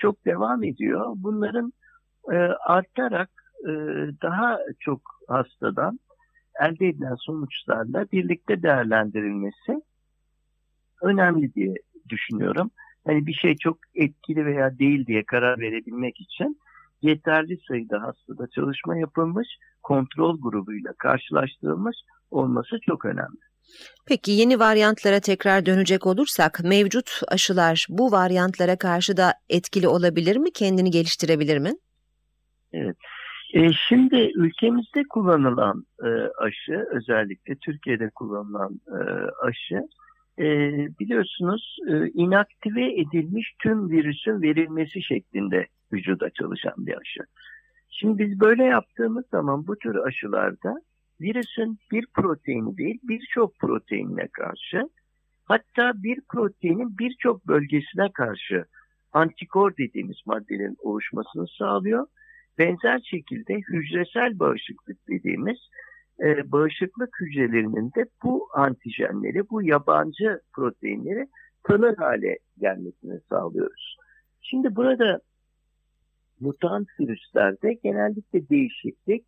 çok 0.00 0.24
devam 0.24 0.62
ediyor. 0.62 1.12
Bunların 1.16 1.72
e, 2.32 2.36
artarak 2.66 3.30
e, 3.64 3.70
daha 4.22 4.58
çok 4.78 5.00
hastadan 5.28 6.00
elde 6.60 6.88
edilen 6.88 7.14
sonuçlarla 7.14 8.06
birlikte 8.12 8.62
değerlendirilmesi 8.62 9.82
önemli 11.02 11.54
diye 11.54 11.74
düşünüyorum. 12.08 12.70
Hani 13.06 13.26
bir 13.26 13.32
şey 13.32 13.56
çok 13.56 13.78
etkili 13.94 14.46
veya 14.46 14.78
değil 14.78 15.06
diye 15.06 15.24
karar 15.24 15.58
verebilmek 15.58 16.20
için 16.20 16.60
yeterli 17.02 17.58
sayıda 17.68 18.02
hastada 18.02 18.46
çalışma 18.46 18.96
yapılmış, 18.96 19.48
kontrol 19.82 20.40
grubuyla 20.40 20.92
karşılaştırılmış 20.98 21.96
olması 22.30 22.80
çok 22.80 23.04
önemli. 23.04 23.49
Peki 24.06 24.30
yeni 24.32 24.58
varyantlara 24.58 25.20
tekrar 25.20 25.66
dönecek 25.66 26.06
olursak 26.06 26.60
mevcut 26.64 27.20
aşılar 27.28 27.86
bu 27.88 28.12
varyantlara 28.12 28.76
karşı 28.76 29.16
da 29.16 29.34
etkili 29.48 29.88
olabilir 29.88 30.36
mi? 30.36 30.52
Kendini 30.52 30.90
geliştirebilir 30.90 31.58
mi? 31.58 31.72
Evet. 32.72 32.96
E, 33.54 33.72
şimdi 33.88 34.32
ülkemizde 34.34 35.02
kullanılan 35.10 35.84
e, 36.02 36.08
aşı 36.38 36.86
özellikle 36.90 37.56
Türkiye'de 37.56 38.10
kullanılan 38.14 38.80
e, 38.88 38.98
aşı 39.46 39.82
e, 40.38 40.44
biliyorsunuz 41.00 41.76
e, 41.88 42.08
inaktive 42.08 43.00
edilmiş 43.00 43.54
tüm 43.58 43.90
virüsün 43.90 44.42
verilmesi 44.42 45.02
şeklinde 45.02 45.66
vücuda 45.92 46.30
çalışan 46.30 46.74
bir 46.76 47.00
aşı. 47.00 47.20
Şimdi 47.90 48.18
biz 48.18 48.40
böyle 48.40 48.64
yaptığımız 48.64 49.24
zaman 49.30 49.66
bu 49.66 49.78
tür 49.78 49.94
aşılarda 49.96 50.80
virüsün 51.20 51.78
bir 51.92 52.06
proteini 52.14 52.76
değil 52.76 52.98
birçok 53.02 53.58
proteinine 53.58 54.28
karşı 54.28 54.82
hatta 55.44 55.92
bir 56.02 56.20
proteinin 56.28 56.98
birçok 56.98 57.46
bölgesine 57.46 58.12
karşı 58.14 58.64
antikor 59.12 59.76
dediğimiz 59.76 60.16
maddelerin 60.26 60.76
oluşmasını 60.78 61.46
sağlıyor. 61.58 62.06
Benzer 62.58 63.00
şekilde 63.10 63.54
hücresel 63.54 64.38
bağışıklık 64.38 65.08
dediğimiz 65.08 65.58
e, 66.20 66.52
bağışıklık 66.52 67.20
hücrelerinin 67.20 67.92
de 67.96 68.06
bu 68.22 68.48
antijenleri, 68.54 69.50
bu 69.50 69.62
yabancı 69.62 70.40
proteinleri 70.52 71.26
tanır 71.62 71.96
hale 71.96 72.38
gelmesini 72.60 73.20
sağlıyoruz. 73.28 73.96
Şimdi 74.40 74.76
burada 74.76 75.20
mutant 76.40 76.88
virüslerde 77.00 77.72
genellikle 77.72 78.48
değişiklik 78.48 79.24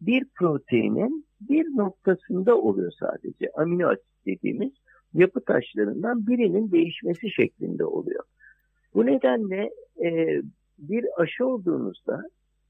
bir 0.00 0.24
proteinin 0.34 1.25
bir 1.40 1.64
noktasında 1.64 2.56
oluyor 2.56 2.92
sadece. 3.00 3.50
Amino 3.54 3.88
asit 3.88 4.26
dediğimiz 4.26 4.72
yapı 5.14 5.44
taşlarından 5.44 6.26
birinin 6.26 6.72
değişmesi 6.72 7.30
şeklinde 7.30 7.84
oluyor. 7.84 8.24
Bu 8.94 9.06
nedenle 9.06 9.70
e, 10.04 10.42
bir 10.78 11.06
aşı 11.16 11.46
olduğunuzda 11.46 12.22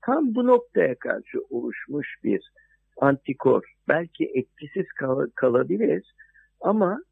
tam 0.02 0.34
bu 0.34 0.46
noktaya 0.46 0.94
karşı 0.94 1.38
oluşmuş 1.50 2.16
bir 2.24 2.52
antikor 3.00 3.74
belki 3.88 4.24
etkisiz 4.34 4.86
kal 4.92 5.26
kalabilir 5.34 6.14
ama 6.60 7.02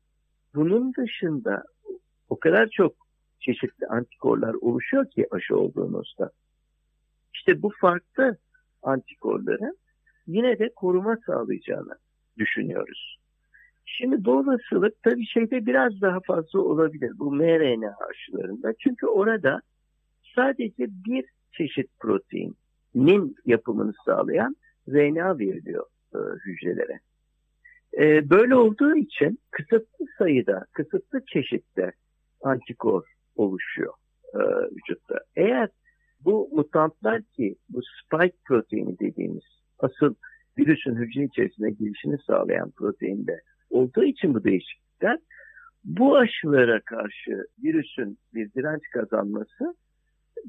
bunun 0.55 0.95
dışında 0.95 1.65
o 2.29 2.39
kadar 2.39 2.69
çok 2.69 2.95
çeşitli 3.41 3.87
antikorlar 3.87 4.55
oluşuyor 4.55 5.11
ki 5.11 5.27
aşı 5.31 5.57
olduğunuzda. 5.57 6.31
İşte 7.35 7.63
bu 7.63 7.71
farklı 7.81 8.37
antikorların 8.83 9.79
yine 10.27 10.59
de 10.59 10.69
koruma 10.77 11.17
sağlayacağını 11.27 11.95
düşünüyoruz. 12.39 13.19
Şimdi 13.87 14.25
bu 14.25 14.33
olasılık 14.33 15.03
tabii 15.03 15.27
şeyde 15.27 15.67
biraz 15.67 16.01
daha 16.01 16.21
fazla 16.21 16.61
olabilir 16.61 17.13
bu 17.19 17.33
mRNA 17.33 17.97
aşılarında. 18.11 18.73
Çünkü 18.79 19.07
orada 19.07 19.61
sadece 20.35 20.87
bir 20.89 21.25
çeşit 21.53 21.91
proteinin 22.01 23.37
yapımını 23.47 23.93
sağlayan 24.05 24.57
RNA 24.89 25.39
veriliyor 25.39 25.87
e, 26.15 26.19
hücrelere. 26.47 27.01
E, 27.99 28.31
böyle 28.31 28.55
olduğu 28.55 28.97
için 28.97 29.39
kısıtlı 29.51 30.07
sayıda, 30.19 30.67
kısıtlı 30.73 31.25
çeşitte 31.27 31.93
antikor 32.43 33.05
oluşuyor 33.37 33.93
e, 34.35 34.39
vücutta. 34.77 35.21
Eğer 35.37 35.69
bu 36.21 36.49
mutantlar 36.53 37.23
ki 37.23 37.57
bu 37.69 37.81
spike 37.83 38.37
proteini 38.45 38.99
dediğimiz 38.99 39.54
asıl 39.85 40.15
virüsün 40.59 40.97
hücre 40.97 41.25
içerisine 41.25 41.71
girişini 41.71 42.19
sağlayan 42.27 42.71
proteinde 42.71 43.41
olduğu 43.71 44.05
için 44.05 44.35
bu 44.35 44.45
değişiklikler 44.45 45.19
bu 45.85 46.17
aşılara 46.17 46.81
karşı 46.81 47.47
virüsün 47.63 48.19
bir 48.35 48.53
direnç 48.53 48.83
kazanması 48.93 49.75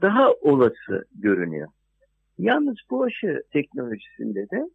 daha 0.02 0.32
olası 0.32 1.06
görünüyor. 1.15 1.67
Yalnız 2.38 2.76
bu 2.89 3.04
aşı 3.04 3.43
teknolojisinde 3.52 4.50
de 4.50 4.69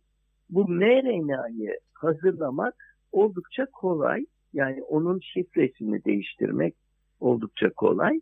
bu 0.50 0.68
mRNA'yı 0.68 1.78
hazırlamak 1.92 2.74
oldukça 3.12 3.66
kolay. 3.66 4.26
Yani 4.52 4.82
onun 4.82 5.20
şifresini 5.20 6.04
değiştirmek 6.04 6.74
oldukça 7.20 7.70
kolay. 7.70 8.20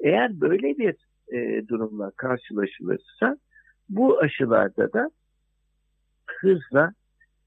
Eğer 0.00 0.40
böyle 0.40 0.78
bir 0.78 0.96
e, 1.32 1.68
durumla 1.68 2.10
karşılaşılırsa 2.10 3.36
bu 3.88 4.18
aşılarda 4.18 4.92
da 4.92 5.10
hızla 6.40 6.92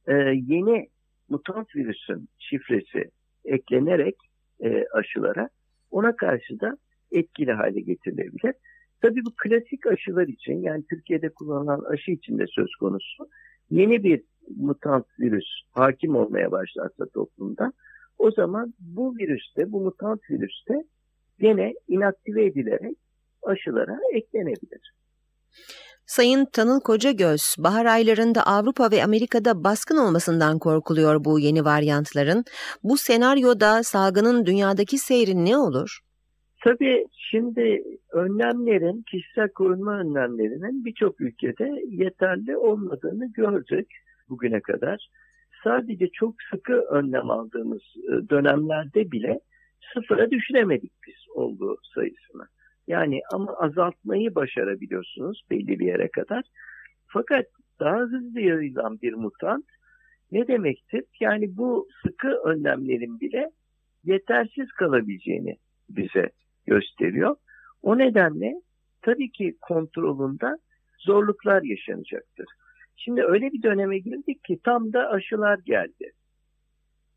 e, 0.07 0.13
yeni 0.47 0.89
mutant 1.29 1.75
virüsün 1.75 2.29
şifresi 2.39 3.11
eklenerek 3.45 4.15
e, 4.63 4.85
aşılara 4.93 5.49
ona 5.91 6.15
karşı 6.15 6.59
da 6.59 6.77
etkili 7.11 7.51
hale 7.51 7.79
getirilebilir. 7.79 8.55
Tabii 9.01 9.25
bu 9.25 9.31
klasik 9.43 9.87
aşılar 9.87 10.27
için 10.27 10.61
yani 10.61 10.83
Türkiye'de 10.89 11.29
kullanılan 11.29 11.83
aşı 11.89 12.11
için 12.11 12.39
de 12.39 12.45
söz 12.47 12.75
konusu 12.75 13.29
yeni 13.69 14.03
bir 14.03 14.21
mutant 14.57 15.05
virüs 15.19 15.45
hakim 15.71 16.15
olmaya 16.15 16.51
başlarsa 16.51 17.05
toplumda 17.13 17.73
o 18.17 18.31
zaman 18.31 18.73
bu 18.79 19.15
virüste, 19.17 19.71
bu 19.71 19.81
mutant 19.81 20.21
virüste 20.29 20.83
gene 21.39 21.73
inaktive 21.87 22.45
edilerek 22.45 22.97
aşılara 23.43 23.99
eklenebilir. 24.13 24.93
Sayın 26.05 26.45
Tanıl 26.45 26.79
Kocagöz, 26.79 27.55
bahar 27.59 27.85
aylarında 27.85 28.45
Avrupa 28.45 28.91
ve 28.91 29.03
Amerika'da 29.03 29.63
baskın 29.63 29.97
olmasından 29.97 30.59
korkuluyor 30.59 31.25
bu 31.25 31.39
yeni 31.39 31.65
varyantların. 31.65 32.43
Bu 32.83 32.97
senaryoda 32.97 33.83
salgının 33.83 34.45
dünyadaki 34.45 34.97
seyri 34.97 35.45
ne 35.45 35.57
olur? 35.57 35.99
Tabii 36.63 37.05
şimdi 37.31 37.83
önlemlerin, 38.11 39.03
kişisel 39.11 39.49
korunma 39.49 39.99
önlemlerinin 39.99 40.85
birçok 40.85 41.21
ülkede 41.21 41.71
yeterli 41.89 42.57
olmadığını 42.57 43.33
gördük 43.33 43.87
bugüne 44.29 44.61
kadar. 44.61 45.09
Sadece 45.63 46.07
çok 46.07 46.35
sıkı 46.51 46.73
önlem 46.73 47.29
aldığımız 47.29 47.81
e, 47.97 48.29
dönemlerde 48.29 49.11
bile 49.11 49.39
sıfıra 49.93 50.31
düşüremedik 50.31 50.91
biz 51.07 51.15
olduğu 51.35 51.77
sayısını. 51.95 52.47
Yani 52.87 53.21
ama 53.33 53.53
azaltmayı 53.53 54.35
başarabiliyorsunuz 54.35 55.41
belli 55.49 55.79
bir 55.79 55.85
yere 55.85 56.07
kadar. 56.07 56.43
Fakat 57.07 57.45
daha 57.79 57.97
hızlı 57.97 58.39
yayılan 58.39 59.01
bir 59.01 59.13
mutant 59.13 59.65
ne 60.31 60.47
demektir? 60.47 61.03
Yani 61.19 61.57
bu 61.57 61.87
sıkı 62.03 62.27
önlemlerin 62.27 63.19
bile 63.19 63.51
yetersiz 64.03 64.71
kalabileceğini 64.71 65.57
bize 65.89 66.29
gösteriyor. 66.65 67.35
O 67.81 67.97
nedenle 67.97 68.61
tabii 69.01 69.31
ki 69.31 69.57
kontrolünde 69.61 70.57
zorluklar 70.99 71.61
yaşanacaktır. 71.61 72.45
Şimdi 72.95 73.23
öyle 73.23 73.51
bir 73.51 73.63
döneme 73.63 73.99
girdik 73.99 74.43
ki 74.43 74.59
tam 74.63 74.93
da 74.93 75.09
aşılar 75.09 75.59
geldi. 75.65 76.11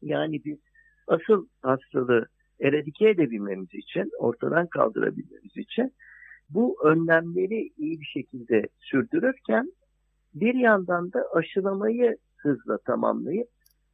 Yani 0.03 0.45
biz 0.45 0.59
asıl 1.07 1.47
hastalığı 1.63 2.27
eradike 2.61 3.09
edebilmemiz 3.09 3.75
için, 3.75 4.11
ortadan 4.19 4.67
kaldırabilmemiz 4.67 5.57
için 5.57 5.93
bu 6.51 6.77
önlemleri 6.85 7.71
iyi 7.77 8.01
bir 8.01 8.07
şekilde 8.07 8.63
sürdürürken 8.81 9.73
bir 10.35 10.55
yandan 10.55 11.13
da 11.13 11.25
aşılamayı 11.33 12.17
hızla 12.37 12.79
tamamlayıp 12.79 13.49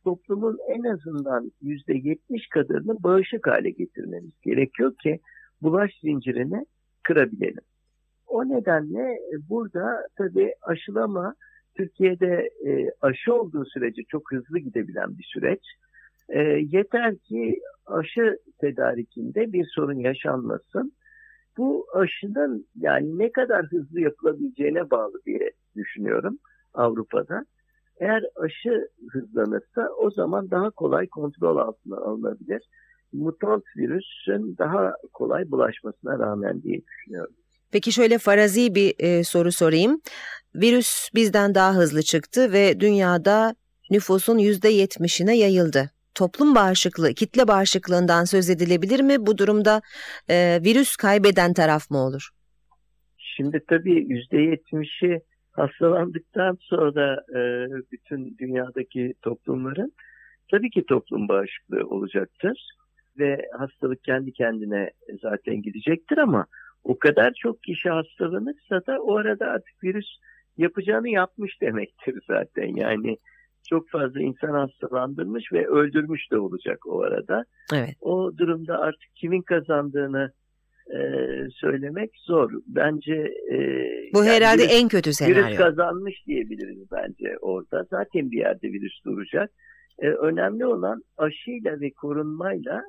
toplumun 0.05 0.59
en 0.69 0.83
azından 0.83 1.53
yüzde 1.63 1.95
yetmiş 1.95 2.49
kadarını 2.49 3.03
bağışık 3.03 3.47
hale 3.47 3.71
getirmemiz 3.71 4.33
gerekiyor 4.43 4.93
ki 5.03 5.21
bulaş 5.63 5.91
zincirini 6.01 6.67
kırabilelim. 7.03 7.63
O 8.27 8.49
nedenle 8.49 9.19
burada 9.51 10.09
tabii 10.17 10.55
aşılama 10.63 11.35
Türkiye'de 11.77 12.51
e, 12.67 12.91
aşı 13.01 13.35
olduğu 13.35 13.65
sürece 13.65 14.03
çok 14.09 14.33
hızlı 14.33 14.59
gidebilen 14.59 15.19
bir 15.19 15.25
süreç. 15.25 15.61
E, 16.29 16.39
yeter 16.71 17.17
ki 17.19 17.61
aşı 17.87 18.39
tedarikinde 18.61 19.53
bir 19.53 19.67
sorun 19.75 19.99
yaşanmasın. 19.99 20.93
Bu 21.59 21.87
aşının 21.95 22.67
yani 22.77 23.19
ne 23.19 23.33
kadar 23.33 23.67
hızlı 23.67 24.01
yapılabileceğine 24.01 24.91
bağlı 24.91 25.21
diye 25.27 25.51
düşünüyorum 25.77 26.39
Avrupa'da. 26.75 27.45
Eğer 28.01 28.25
aşı 28.37 28.89
hızlanırsa 29.11 29.89
o 29.99 30.11
zaman 30.11 30.51
daha 30.51 30.71
kolay 30.71 31.09
kontrol 31.09 31.57
altına 31.57 31.97
alınabilir. 31.97 32.63
Mutant 33.13 33.65
virüsün 33.77 34.57
daha 34.59 34.95
kolay 35.13 35.51
bulaşmasına 35.51 36.19
rağmen 36.19 36.63
diye 36.63 36.81
düşünüyorum. 36.87 37.35
Peki 37.73 37.93
şöyle 37.93 38.19
farazi 38.19 38.75
bir 38.75 38.95
e, 38.99 39.25
soru 39.25 39.53
sorayım. 39.53 40.01
Virüs 40.55 41.09
bizden 41.15 41.55
daha 41.55 41.75
hızlı 41.75 42.03
çıktı 42.03 42.53
ve 42.53 42.81
dünyada 42.81 43.55
nüfusun 43.91 44.39
%70'ine 44.39 45.33
yayıldı. 45.33 45.91
Toplum 46.15 46.55
bağışıklığı, 46.55 47.15
kitle 47.15 47.49
bağışıklığından 47.49 48.25
söz 48.25 48.51
edilebilir 48.51 49.01
mi? 49.01 49.27
Bu 49.27 49.39
durumda 49.39 49.81
e, 50.31 50.61
virüs 50.65 50.97
kaybeden 50.97 51.53
taraf 51.53 51.91
mı 51.91 51.99
olur? 51.99 52.29
Şimdi 53.19 53.61
tabii 53.69 53.99
%70'i 54.33 55.21
hastalandıktan 55.53 56.59
sonra 56.61 57.25
e, 57.31 57.41
bütün 57.93 58.39
dünyadaki 58.39 59.15
toplumların 59.23 59.93
tabii 60.51 60.71
ki 60.71 60.87
toplum 60.87 61.29
bağışıklığı 61.29 61.87
olacaktır 61.89 62.69
ve 63.19 63.49
hastalık 63.59 64.05
kendi 64.05 64.33
kendine 64.33 64.91
zaten 65.23 65.63
gidecektir 65.63 66.19
ama 66.19 66.47
o 66.85 66.99
kadar 66.99 67.33
çok 67.43 67.63
kişi 67.63 67.89
hastalanırsa 67.89 68.87
da 68.87 69.03
o 69.03 69.17
arada 69.17 69.47
artık 69.47 69.85
virüs 69.85 70.07
yapacağını 70.57 71.09
yapmış 71.09 71.61
demektir 71.61 72.19
zaten. 72.29 72.77
Yani 72.77 73.17
çok 73.73 73.91
fazla 73.91 74.21
insan 74.21 74.55
hastalandırmış 74.55 75.53
ve 75.53 75.67
öldürmüş 75.67 76.31
de 76.31 76.39
olacak 76.39 76.87
o 76.87 77.03
arada. 77.03 77.45
Evet. 77.75 77.97
O 78.01 78.33
durumda 78.39 78.79
artık 78.79 79.15
kimin 79.15 79.43
kazandığını 79.43 80.33
e, 80.87 80.99
söylemek 81.51 82.11
zor. 82.27 82.51
Bence 82.67 83.15
e, 83.53 83.57
bu 84.15 84.25
yani 84.25 84.31
herhalde 84.31 84.63
virüs, 84.63 84.75
en 84.75 84.89
kötü 84.89 85.13
senaryo. 85.13 85.37
Virüs 85.37 85.57
kazanmış 85.57 86.27
diyebiliriz 86.27 86.91
bence 86.93 87.39
orada. 87.41 87.87
Zaten 87.91 88.31
bir 88.31 88.39
yerde 88.39 88.69
virüs 88.69 89.05
duracak. 89.05 89.51
E, 89.99 90.09
önemli 90.09 90.67
olan 90.67 91.03
aşıyla 91.17 91.81
ve 91.81 91.91
korunmayla 91.91 92.83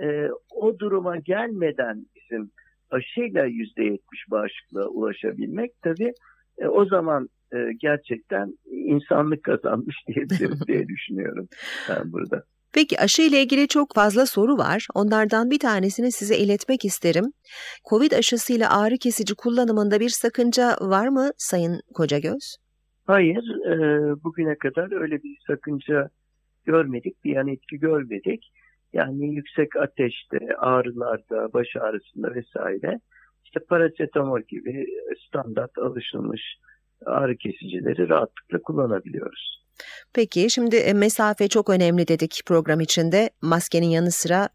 e, 0.00 0.28
o 0.50 0.78
duruma 0.78 1.16
gelmeden 1.16 2.06
bizim 2.16 2.50
aşıyla 2.90 3.44
yüzde 3.44 3.84
yetmiş 3.84 4.24
bağışıklığa 4.30 4.86
ulaşabilmek 4.86 5.70
tabii 5.82 6.12
e, 6.58 6.66
o 6.66 6.84
zaman 6.84 7.28
e, 7.52 7.56
gerçekten 7.80 8.58
insanlık 8.64 9.42
kazanmış 9.42 9.96
diyebiliriz 10.08 10.66
diye 10.66 10.88
düşünüyorum 10.88 11.48
ben 11.88 12.12
burada. 12.12 12.44
Peki 12.74 13.00
aşı 13.00 13.22
ile 13.22 13.42
ilgili 13.42 13.68
çok 13.68 13.94
fazla 13.94 14.26
soru 14.26 14.58
var. 14.58 14.86
Onlardan 14.94 15.50
bir 15.50 15.58
tanesini 15.58 16.12
size 16.12 16.36
iletmek 16.36 16.84
isterim. 16.84 17.24
Covid 17.90 18.12
aşısıyla 18.12 18.80
ağrı 18.80 18.96
kesici 18.98 19.34
kullanımında 19.34 20.00
bir 20.00 20.08
sakınca 20.08 20.76
var 20.80 21.08
mı 21.08 21.30
Sayın 21.36 21.80
Kocagöz? 21.94 22.56
Hayır, 23.06 23.44
e, 23.66 23.74
bugüne 24.24 24.54
kadar 24.54 25.00
öyle 25.00 25.22
bir 25.22 25.38
sakınca 25.46 26.10
görmedik, 26.64 27.24
bir 27.24 27.32
yan 27.34 27.48
etki 27.48 27.78
görmedik. 27.78 28.52
Yani 28.92 29.34
yüksek 29.34 29.76
ateşte, 29.76 30.38
ağrılarda, 30.58 31.52
baş 31.52 31.68
ağrısında 31.80 32.34
vesaire 32.34 33.00
işte 33.52 33.66
paracetamol 33.66 34.40
gibi 34.48 34.86
standart 35.28 35.78
alışılmış 35.78 36.40
ağrı 37.06 37.36
kesicileri 37.36 38.08
rahatlıkla 38.08 38.62
kullanabiliyoruz. 38.62 39.62
Peki 40.14 40.50
şimdi 40.50 40.76
e, 40.76 40.92
mesafe 40.92 41.48
çok 41.48 41.70
önemli 41.70 42.08
dedik 42.08 42.40
program 42.46 42.80
içinde. 42.80 43.30
Maskenin 43.42 43.86
yanı 43.86 44.10
sıra 44.10 44.48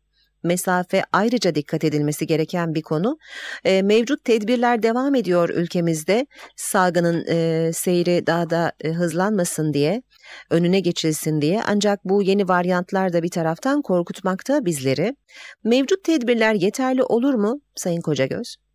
mesafe 0.43 1.01
ayrıca 1.13 1.55
dikkat 1.55 1.83
edilmesi 1.83 2.27
gereken 2.27 2.75
bir 2.75 2.81
konu. 2.81 3.17
E, 3.65 3.81
mevcut 3.81 4.23
tedbirler 4.23 4.83
devam 4.83 5.15
ediyor 5.15 5.49
ülkemizde. 5.49 6.27
Salgının 6.55 7.25
e, 7.29 7.69
seyri 7.73 8.27
daha 8.27 8.49
da 8.49 8.71
hızlanmasın 8.83 9.73
diye, 9.73 10.01
önüne 10.49 10.79
geçilsin 10.79 11.41
diye. 11.41 11.61
Ancak 11.67 11.99
bu 12.05 12.23
yeni 12.23 12.47
varyantlar 12.47 13.13
da 13.13 13.23
bir 13.23 13.31
taraftan 13.31 13.81
korkutmakta 13.81 14.65
bizleri. 14.65 15.15
Mevcut 15.63 16.03
tedbirler 16.03 16.53
yeterli 16.53 17.03
olur 17.03 17.33
mu 17.33 17.61
Sayın 17.75 18.01
Kocagöz? 18.01 18.66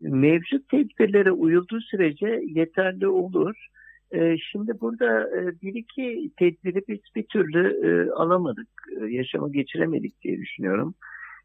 Mevcut 0.00 0.68
tedbirlere 0.68 1.32
uyulduğu 1.32 1.80
sürece 1.80 2.42
yeterli 2.46 3.08
olur. 3.08 3.66
Ee, 4.12 4.36
şimdi 4.52 4.80
burada 4.80 5.38
e, 5.38 5.60
bir 5.62 5.74
iki 5.74 6.30
tedbiri 6.38 6.82
biz 6.88 7.00
bir 7.16 7.22
türlü 7.22 7.86
e, 7.86 8.10
alamadık, 8.10 8.68
e, 9.00 9.06
yaşama 9.06 9.48
geçiremedik 9.48 10.22
diye 10.22 10.38
düşünüyorum. 10.38 10.94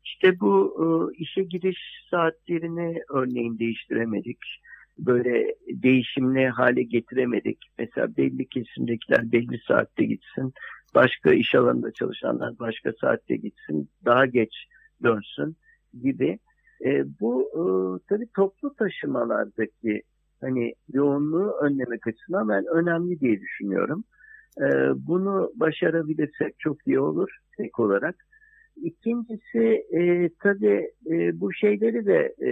İşte 0.05 0.39
bu 0.39 1.11
işe 1.17 1.43
giriş 1.43 1.79
saatlerini 2.11 3.01
örneğin 3.13 3.59
değiştiremedik. 3.59 4.37
Böyle 4.99 5.55
değişimli 5.67 6.47
hale 6.47 6.83
getiremedik. 6.83 7.57
Mesela 7.79 8.17
belli 8.17 8.49
kesimdekiler 8.49 9.31
belli 9.31 9.59
saatte 9.67 10.05
gitsin. 10.05 10.53
Başka 10.95 11.33
iş 11.33 11.55
alanında 11.55 11.91
çalışanlar 11.91 12.59
başka 12.59 12.93
saatte 13.01 13.35
gitsin. 13.35 13.89
Daha 14.05 14.25
geç 14.25 14.53
dönsün 15.03 15.55
gibi. 16.03 16.39
Bu 17.19 17.51
tabii 18.09 18.27
toplu 18.35 18.75
taşımalardaki 18.75 20.01
hani 20.41 20.73
yoğunluğu 20.93 21.51
önlemek 21.61 22.07
açısından 22.07 22.49
ben 22.49 22.65
önemli 22.65 23.19
diye 23.19 23.41
düşünüyorum. 23.41 24.03
E, 24.61 24.65
bunu 25.07 25.51
başarabilirsek 25.55 26.59
çok 26.59 26.87
iyi 26.87 26.99
olur 26.99 27.29
tek 27.57 27.79
olarak. 27.79 28.15
İkincisi 28.75 29.85
e, 29.93 30.29
tabii 30.43 30.91
e, 31.09 31.39
bu 31.39 31.53
şeyleri 31.53 32.05
de 32.05 32.35
e, 32.45 32.49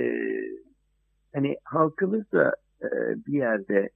hani 1.33 1.55
halkımız 1.63 2.31
da 2.31 2.55
e, 2.83 2.87
bir 3.27 3.33
yerde 3.33 3.89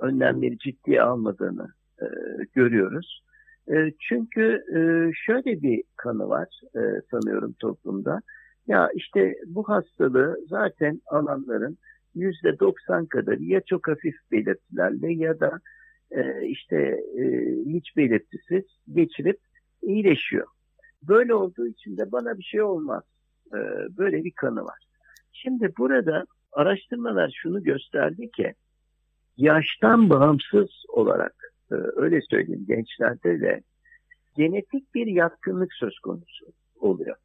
önlemleri 0.00 0.58
ciddiye 0.58 1.02
almadığını 1.02 1.68
e, 2.02 2.06
görüyoruz. 2.54 3.22
E, 3.68 3.92
çünkü 4.08 4.64
e, 4.70 4.78
şöyle 5.26 5.62
bir 5.62 5.82
kanı 5.96 6.28
var 6.28 6.60
e, 6.76 6.80
sanıyorum 7.10 7.54
toplumda. 7.60 8.20
Ya 8.66 8.90
işte 8.94 9.34
bu 9.46 9.68
hastalığı 9.68 10.38
zaten 10.48 11.00
alanların 11.06 11.78
yüzde 12.14 12.58
doksan 12.58 13.06
kadar 13.06 13.38
ya 13.38 13.60
çok 13.60 13.88
hafif 13.88 14.14
belirtilerle 14.32 15.12
ya 15.12 15.40
da 15.40 15.60
e, 16.10 16.46
işte 16.46 16.76
e, 17.18 17.24
hiç 17.66 17.96
belirtisiz 17.96 18.64
geçirip 18.92 19.38
iyileşiyor. 19.82 20.46
Böyle 21.02 21.34
olduğu 21.34 21.66
için 21.66 21.96
de 21.96 22.12
bana 22.12 22.38
bir 22.38 22.42
şey 22.42 22.62
olmaz. 22.62 23.02
E, 23.52 23.58
böyle 23.98 24.24
bir 24.24 24.32
kanı 24.32 24.64
var. 24.64 24.78
Şimdi 25.32 25.72
burada 25.78 26.24
araştırmalar 26.52 27.38
şunu 27.42 27.62
gösterdi 27.62 28.30
ki 28.30 28.54
yaştan 29.36 30.10
bağımsız 30.10 30.70
olarak 30.88 31.34
e, 31.72 31.74
öyle 31.74 32.20
söyleyeyim 32.30 32.64
gençlerde 32.68 33.40
de 33.40 33.62
genetik 34.36 34.94
bir 34.94 35.06
yatkınlık 35.06 35.74
söz 35.74 35.98
konusu 35.98 36.46
oluyor. 36.80 37.16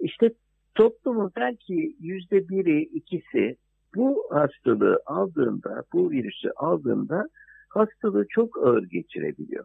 İşte 0.00 0.30
toplumun 0.74 1.30
belki 1.36 1.96
yüzde 2.00 2.48
biri, 2.48 2.82
ikisi 2.82 3.56
bu 3.96 4.26
hastalığı 4.30 5.00
aldığında, 5.06 5.82
bu 5.92 6.10
virüsü 6.10 6.50
aldığında 6.56 7.28
hastalığı 7.68 8.26
çok 8.28 8.58
ağır 8.58 8.82
geçirebiliyor. 8.82 9.64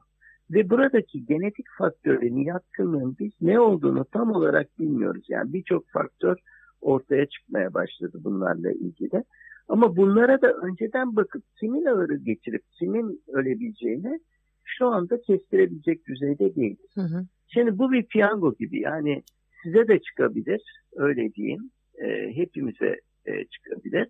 Ve 0.51 0.69
buradaki 0.69 1.25
genetik 1.25 1.65
faktörlerin 1.77 2.43
yatkınlığın 2.43 3.15
biz 3.19 3.31
ne 3.41 3.59
olduğunu 3.59 4.05
tam 4.05 4.31
olarak 4.31 4.79
bilmiyoruz. 4.79 5.25
Yani 5.29 5.53
birçok 5.53 5.89
faktör 5.89 6.37
ortaya 6.81 7.25
çıkmaya 7.25 7.73
başladı 7.73 8.17
bunlarla 8.23 8.71
ilgili. 8.71 9.23
Ama 9.67 9.95
bunlara 9.95 10.41
da 10.41 10.53
önceden 10.53 11.15
bakıp 11.15 11.43
kimin 11.59 11.85
ağırı 11.85 12.15
geçirip 12.15 12.63
kimin 12.79 13.21
ölebileceğini 13.27 14.19
şu 14.63 14.87
anda 14.87 15.21
kestirebilecek 15.21 16.07
düzeyde 16.07 16.55
değil. 16.55 16.77
Hı 16.93 17.01
hı. 17.01 17.25
Şimdi 17.47 17.77
bu 17.77 17.91
bir 17.91 18.03
piyango 18.03 18.55
gibi 18.55 18.81
yani 18.81 19.23
size 19.65 19.87
de 19.87 19.99
çıkabilir 19.99 20.61
öyle 20.95 21.33
diyeyim. 21.33 21.71
E, 21.97 22.35
hepimize 22.35 22.99
e, 23.25 23.45
çıkabilir. 23.45 24.07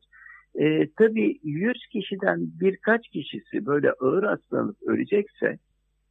E, 0.56 0.90
tabii 0.98 1.40
100 1.44 1.74
kişiden 1.92 2.40
birkaç 2.40 3.08
kişisi 3.08 3.66
böyle 3.66 3.92
ağır 3.92 4.24
hastalanıp 4.24 4.78
ölecekse 4.88 5.58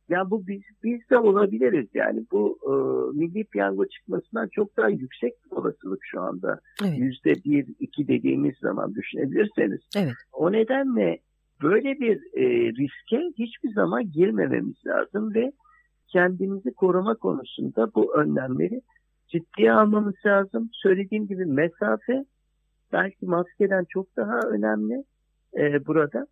ya 0.08 0.30
bu 0.30 0.46
biz, 0.46 0.62
biz 0.82 1.10
de 1.10 1.18
olabiliriz 1.18 1.88
yani 1.94 2.24
bu 2.32 2.58
e, 2.62 2.72
milli 3.18 3.44
piyango 3.44 3.86
çıkmasından 3.86 4.48
çok 4.48 4.76
daha 4.76 4.88
yüksek 4.88 5.32
bir 5.44 5.56
olasılık 5.56 6.00
şu 6.04 6.20
anda. 6.20 6.60
Yüzde 6.96 7.34
bir, 7.44 7.66
iki 7.80 8.08
dediğimiz 8.08 8.54
zaman 8.56 8.94
düşünebilirseniz. 8.94 9.80
Evet. 9.96 10.14
O 10.32 10.52
nedenle 10.52 11.18
böyle 11.62 12.00
bir 12.00 12.16
e, 12.16 12.72
riske 12.72 13.32
hiçbir 13.38 13.72
zaman 13.72 14.12
girmememiz 14.12 14.86
lazım 14.86 15.34
ve 15.34 15.52
kendimizi 16.08 16.74
koruma 16.74 17.14
konusunda 17.14 17.94
bu 17.94 18.14
önlemleri 18.16 18.80
ciddiye 19.28 19.72
almamız 19.72 20.14
lazım. 20.26 20.70
Söylediğim 20.72 21.26
gibi 21.26 21.44
mesafe 21.44 22.24
belki 22.92 23.26
maskeden 23.26 23.84
çok 23.88 24.16
daha 24.16 24.40
önemli 24.40 25.04
e, 25.56 25.86
burada. 25.86 26.26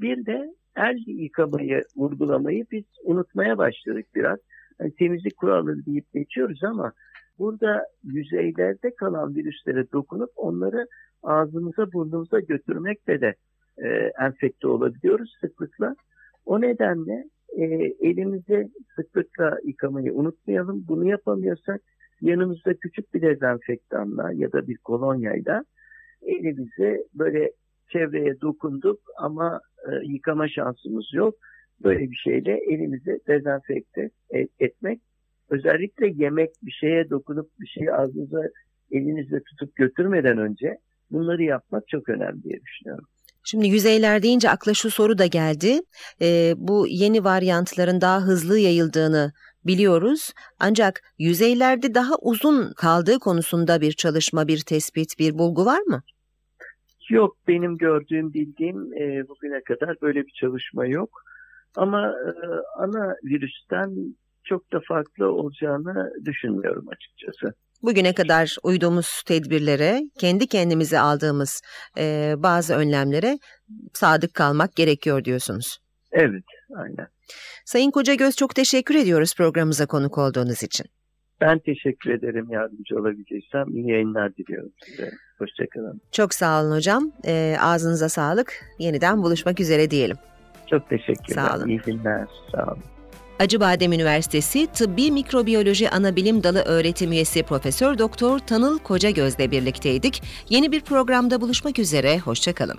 Bir 0.00 0.26
de 0.26 0.54
el 0.76 0.98
yıkamayı, 1.06 1.82
vurgulamayı 1.96 2.66
biz 2.72 2.84
unutmaya 3.04 3.58
başladık 3.58 4.06
biraz. 4.14 4.38
Yani 4.80 4.94
temizlik 4.94 5.36
kuralları 5.36 5.86
deyip 5.86 6.12
geçiyoruz 6.12 6.64
ama 6.64 6.92
burada 7.38 7.86
yüzeylerde 8.04 8.94
kalan 8.94 9.34
virüslere 9.34 9.92
dokunup 9.92 10.30
onları 10.36 10.86
ağzımıza 11.22 11.92
burnumuza 11.92 12.40
götürmekle 12.40 13.20
de 13.20 13.34
e, 13.78 13.88
enfekte 14.20 14.68
olabiliyoruz 14.68 15.36
sıklıkla. 15.40 15.96
O 16.46 16.60
nedenle 16.60 17.24
e, 17.56 17.64
elimizi 18.00 18.70
sıklıkla 18.96 19.58
yıkamayı 19.64 20.14
unutmayalım. 20.14 20.84
Bunu 20.88 21.08
yapamıyorsak 21.08 21.80
yanımızda 22.20 22.74
küçük 22.74 23.14
bir 23.14 23.22
dezenfektanla 23.22 24.32
ya 24.32 24.52
da 24.52 24.68
bir 24.68 24.76
kolonyayla 24.76 25.64
elimizi 26.22 27.04
böyle 27.14 27.52
çevreye 27.92 28.40
dokunduk 28.40 29.00
ama 29.18 29.60
e, 29.88 29.90
yıkama 30.12 30.48
şansımız 30.48 31.06
yok. 31.12 31.34
Böyle 31.84 32.10
bir 32.10 32.16
şeyle 32.16 32.60
elimizi 32.70 33.20
dezenfekte 33.28 34.10
et- 34.30 34.50
etmek. 34.60 35.00
Özellikle 35.50 36.06
yemek 36.24 36.50
bir 36.62 36.70
şeye 36.70 37.10
dokunup 37.10 37.50
bir 37.60 37.66
şeyi 37.66 37.92
ağzınıza 37.92 38.42
elinizle 38.90 39.42
tutup 39.42 39.76
götürmeden 39.76 40.38
önce 40.38 40.78
bunları 41.10 41.42
yapmak 41.42 41.88
çok 41.88 42.08
önemli 42.08 42.42
diye 42.42 42.60
düşünüyorum. 42.60 43.04
Şimdi 43.44 43.68
yüzeyler 43.68 44.22
deyince 44.22 44.50
akla 44.50 44.74
şu 44.74 44.90
soru 44.90 45.18
da 45.18 45.26
geldi. 45.26 45.80
Ee, 46.22 46.54
bu 46.56 46.86
yeni 46.88 47.24
varyantların 47.24 48.00
daha 48.00 48.20
hızlı 48.20 48.58
yayıldığını 48.58 49.32
biliyoruz. 49.66 50.32
Ancak 50.60 51.02
yüzeylerde 51.18 51.94
daha 51.94 52.14
uzun 52.22 52.72
kaldığı 52.72 53.18
konusunda 53.18 53.80
bir 53.80 53.92
çalışma, 53.92 54.48
bir 54.48 54.60
tespit, 54.60 55.18
bir 55.18 55.38
bulgu 55.38 55.66
var 55.66 55.80
mı? 55.80 56.02
Yok 57.10 57.36
benim 57.48 57.76
gördüğüm 57.76 58.32
bildiğim 58.32 58.92
e, 58.92 59.28
bugüne 59.28 59.62
kadar 59.62 60.00
böyle 60.02 60.26
bir 60.26 60.32
çalışma 60.40 60.86
yok. 60.86 61.22
Ama 61.76 62.06
e, 62.08 62.30
ana 62.78 63.14
virüsten 63.24 64.16
çok 64.44 64.72
da 64.72 64.80
farklı 64.88 65.32
olacağını 65.32 66.12
düşünmüyorum 66.24 66.88
açıkçası. 66.88 67.54
Bugüne 67.82 68.14
kadar 68.14 68.56
uyduğumuz 68.62 69.22
tedbirlere, 69.26 70.02
kendi 70.18 70.46
kendimize 70.46 70.98
aldığımız 70.98 71.62
e, 71.98 72.34
bazı 72.38 72.74
önlemlere 72.74 73.38
sadık 73.92 74.34
kalmak 74.34 74.76
gerekiyor 74.76 75.24
diyorsunuz. 75.24 75.78
Evet, 76.12 76.44
aynen. 76.76 77.15
Sayın 77.64 77.90
Kocagöz 77.90 78.36
çok 78.36 78.54
teşekkür 78.54 78.94
ediyoruz 78.94 79.34
programımıza 79.34 79.86
konuk 79.86 80.18
olduğunuz 80.18 80.62
için. 80.62 80.86
Ben 81.40 81.58
teşekkür 81.58 82.10
ederim 82.10 82.46
yardımcı 82.50 82.96
olabileceksem. 82.96 83.68
İyi 83.68 83.90
yayınlar 83.90 84.36
diliyorum 84.36 84.72
size. 84.84 85.10
Hoşçakalın. 85.38 86.00
Çok 86.12 86.34
sağ 86.34 86.62
olun 86.62 86.76
hocam. 86.76 87.12
E, 87.26 87.56
ağzınıza 87.60 88.08
sağlık. 88.08 88.64
Yeniden 88.78 89.22
buluşmak 89.22 89.60
üzere 89.60 89.90
diyelim. 89.90 90.16
Çok 90.70 90.88
teşekkürler. 90.88 91.48
Sağ 91.48 91.56
olun. 91.56 91.68
İyi 91.68 91.78
günler. 91.78 92.26
Sağ 92.52 92.64
olun. 92.64 92.82
Acıbadem 93.38 93.92
Üniversitesi 93.92 94.66
Tıbbi 94.66 95.12
Mikrobiyoloji 95.12 95.90
Anabilim 95.90 96.42
Dalı 96.42 96.62
öğretim 96.62 97.12
üyesi 97.12 97.42
Profesör 97.42 97.98
Doktor 97.98 98.38
Tanıl 98.38 98.78
Kocagöz'le 98.78 99.50
birlikteydik. 99.50 100.22
Yeni 100.48 100.72
bir 100.72 100.80
programda 100.80 101.40
buluşmak 101.40 101.78
üzere. 101.78 102.18
Hoşçakalın. 102.18 102.78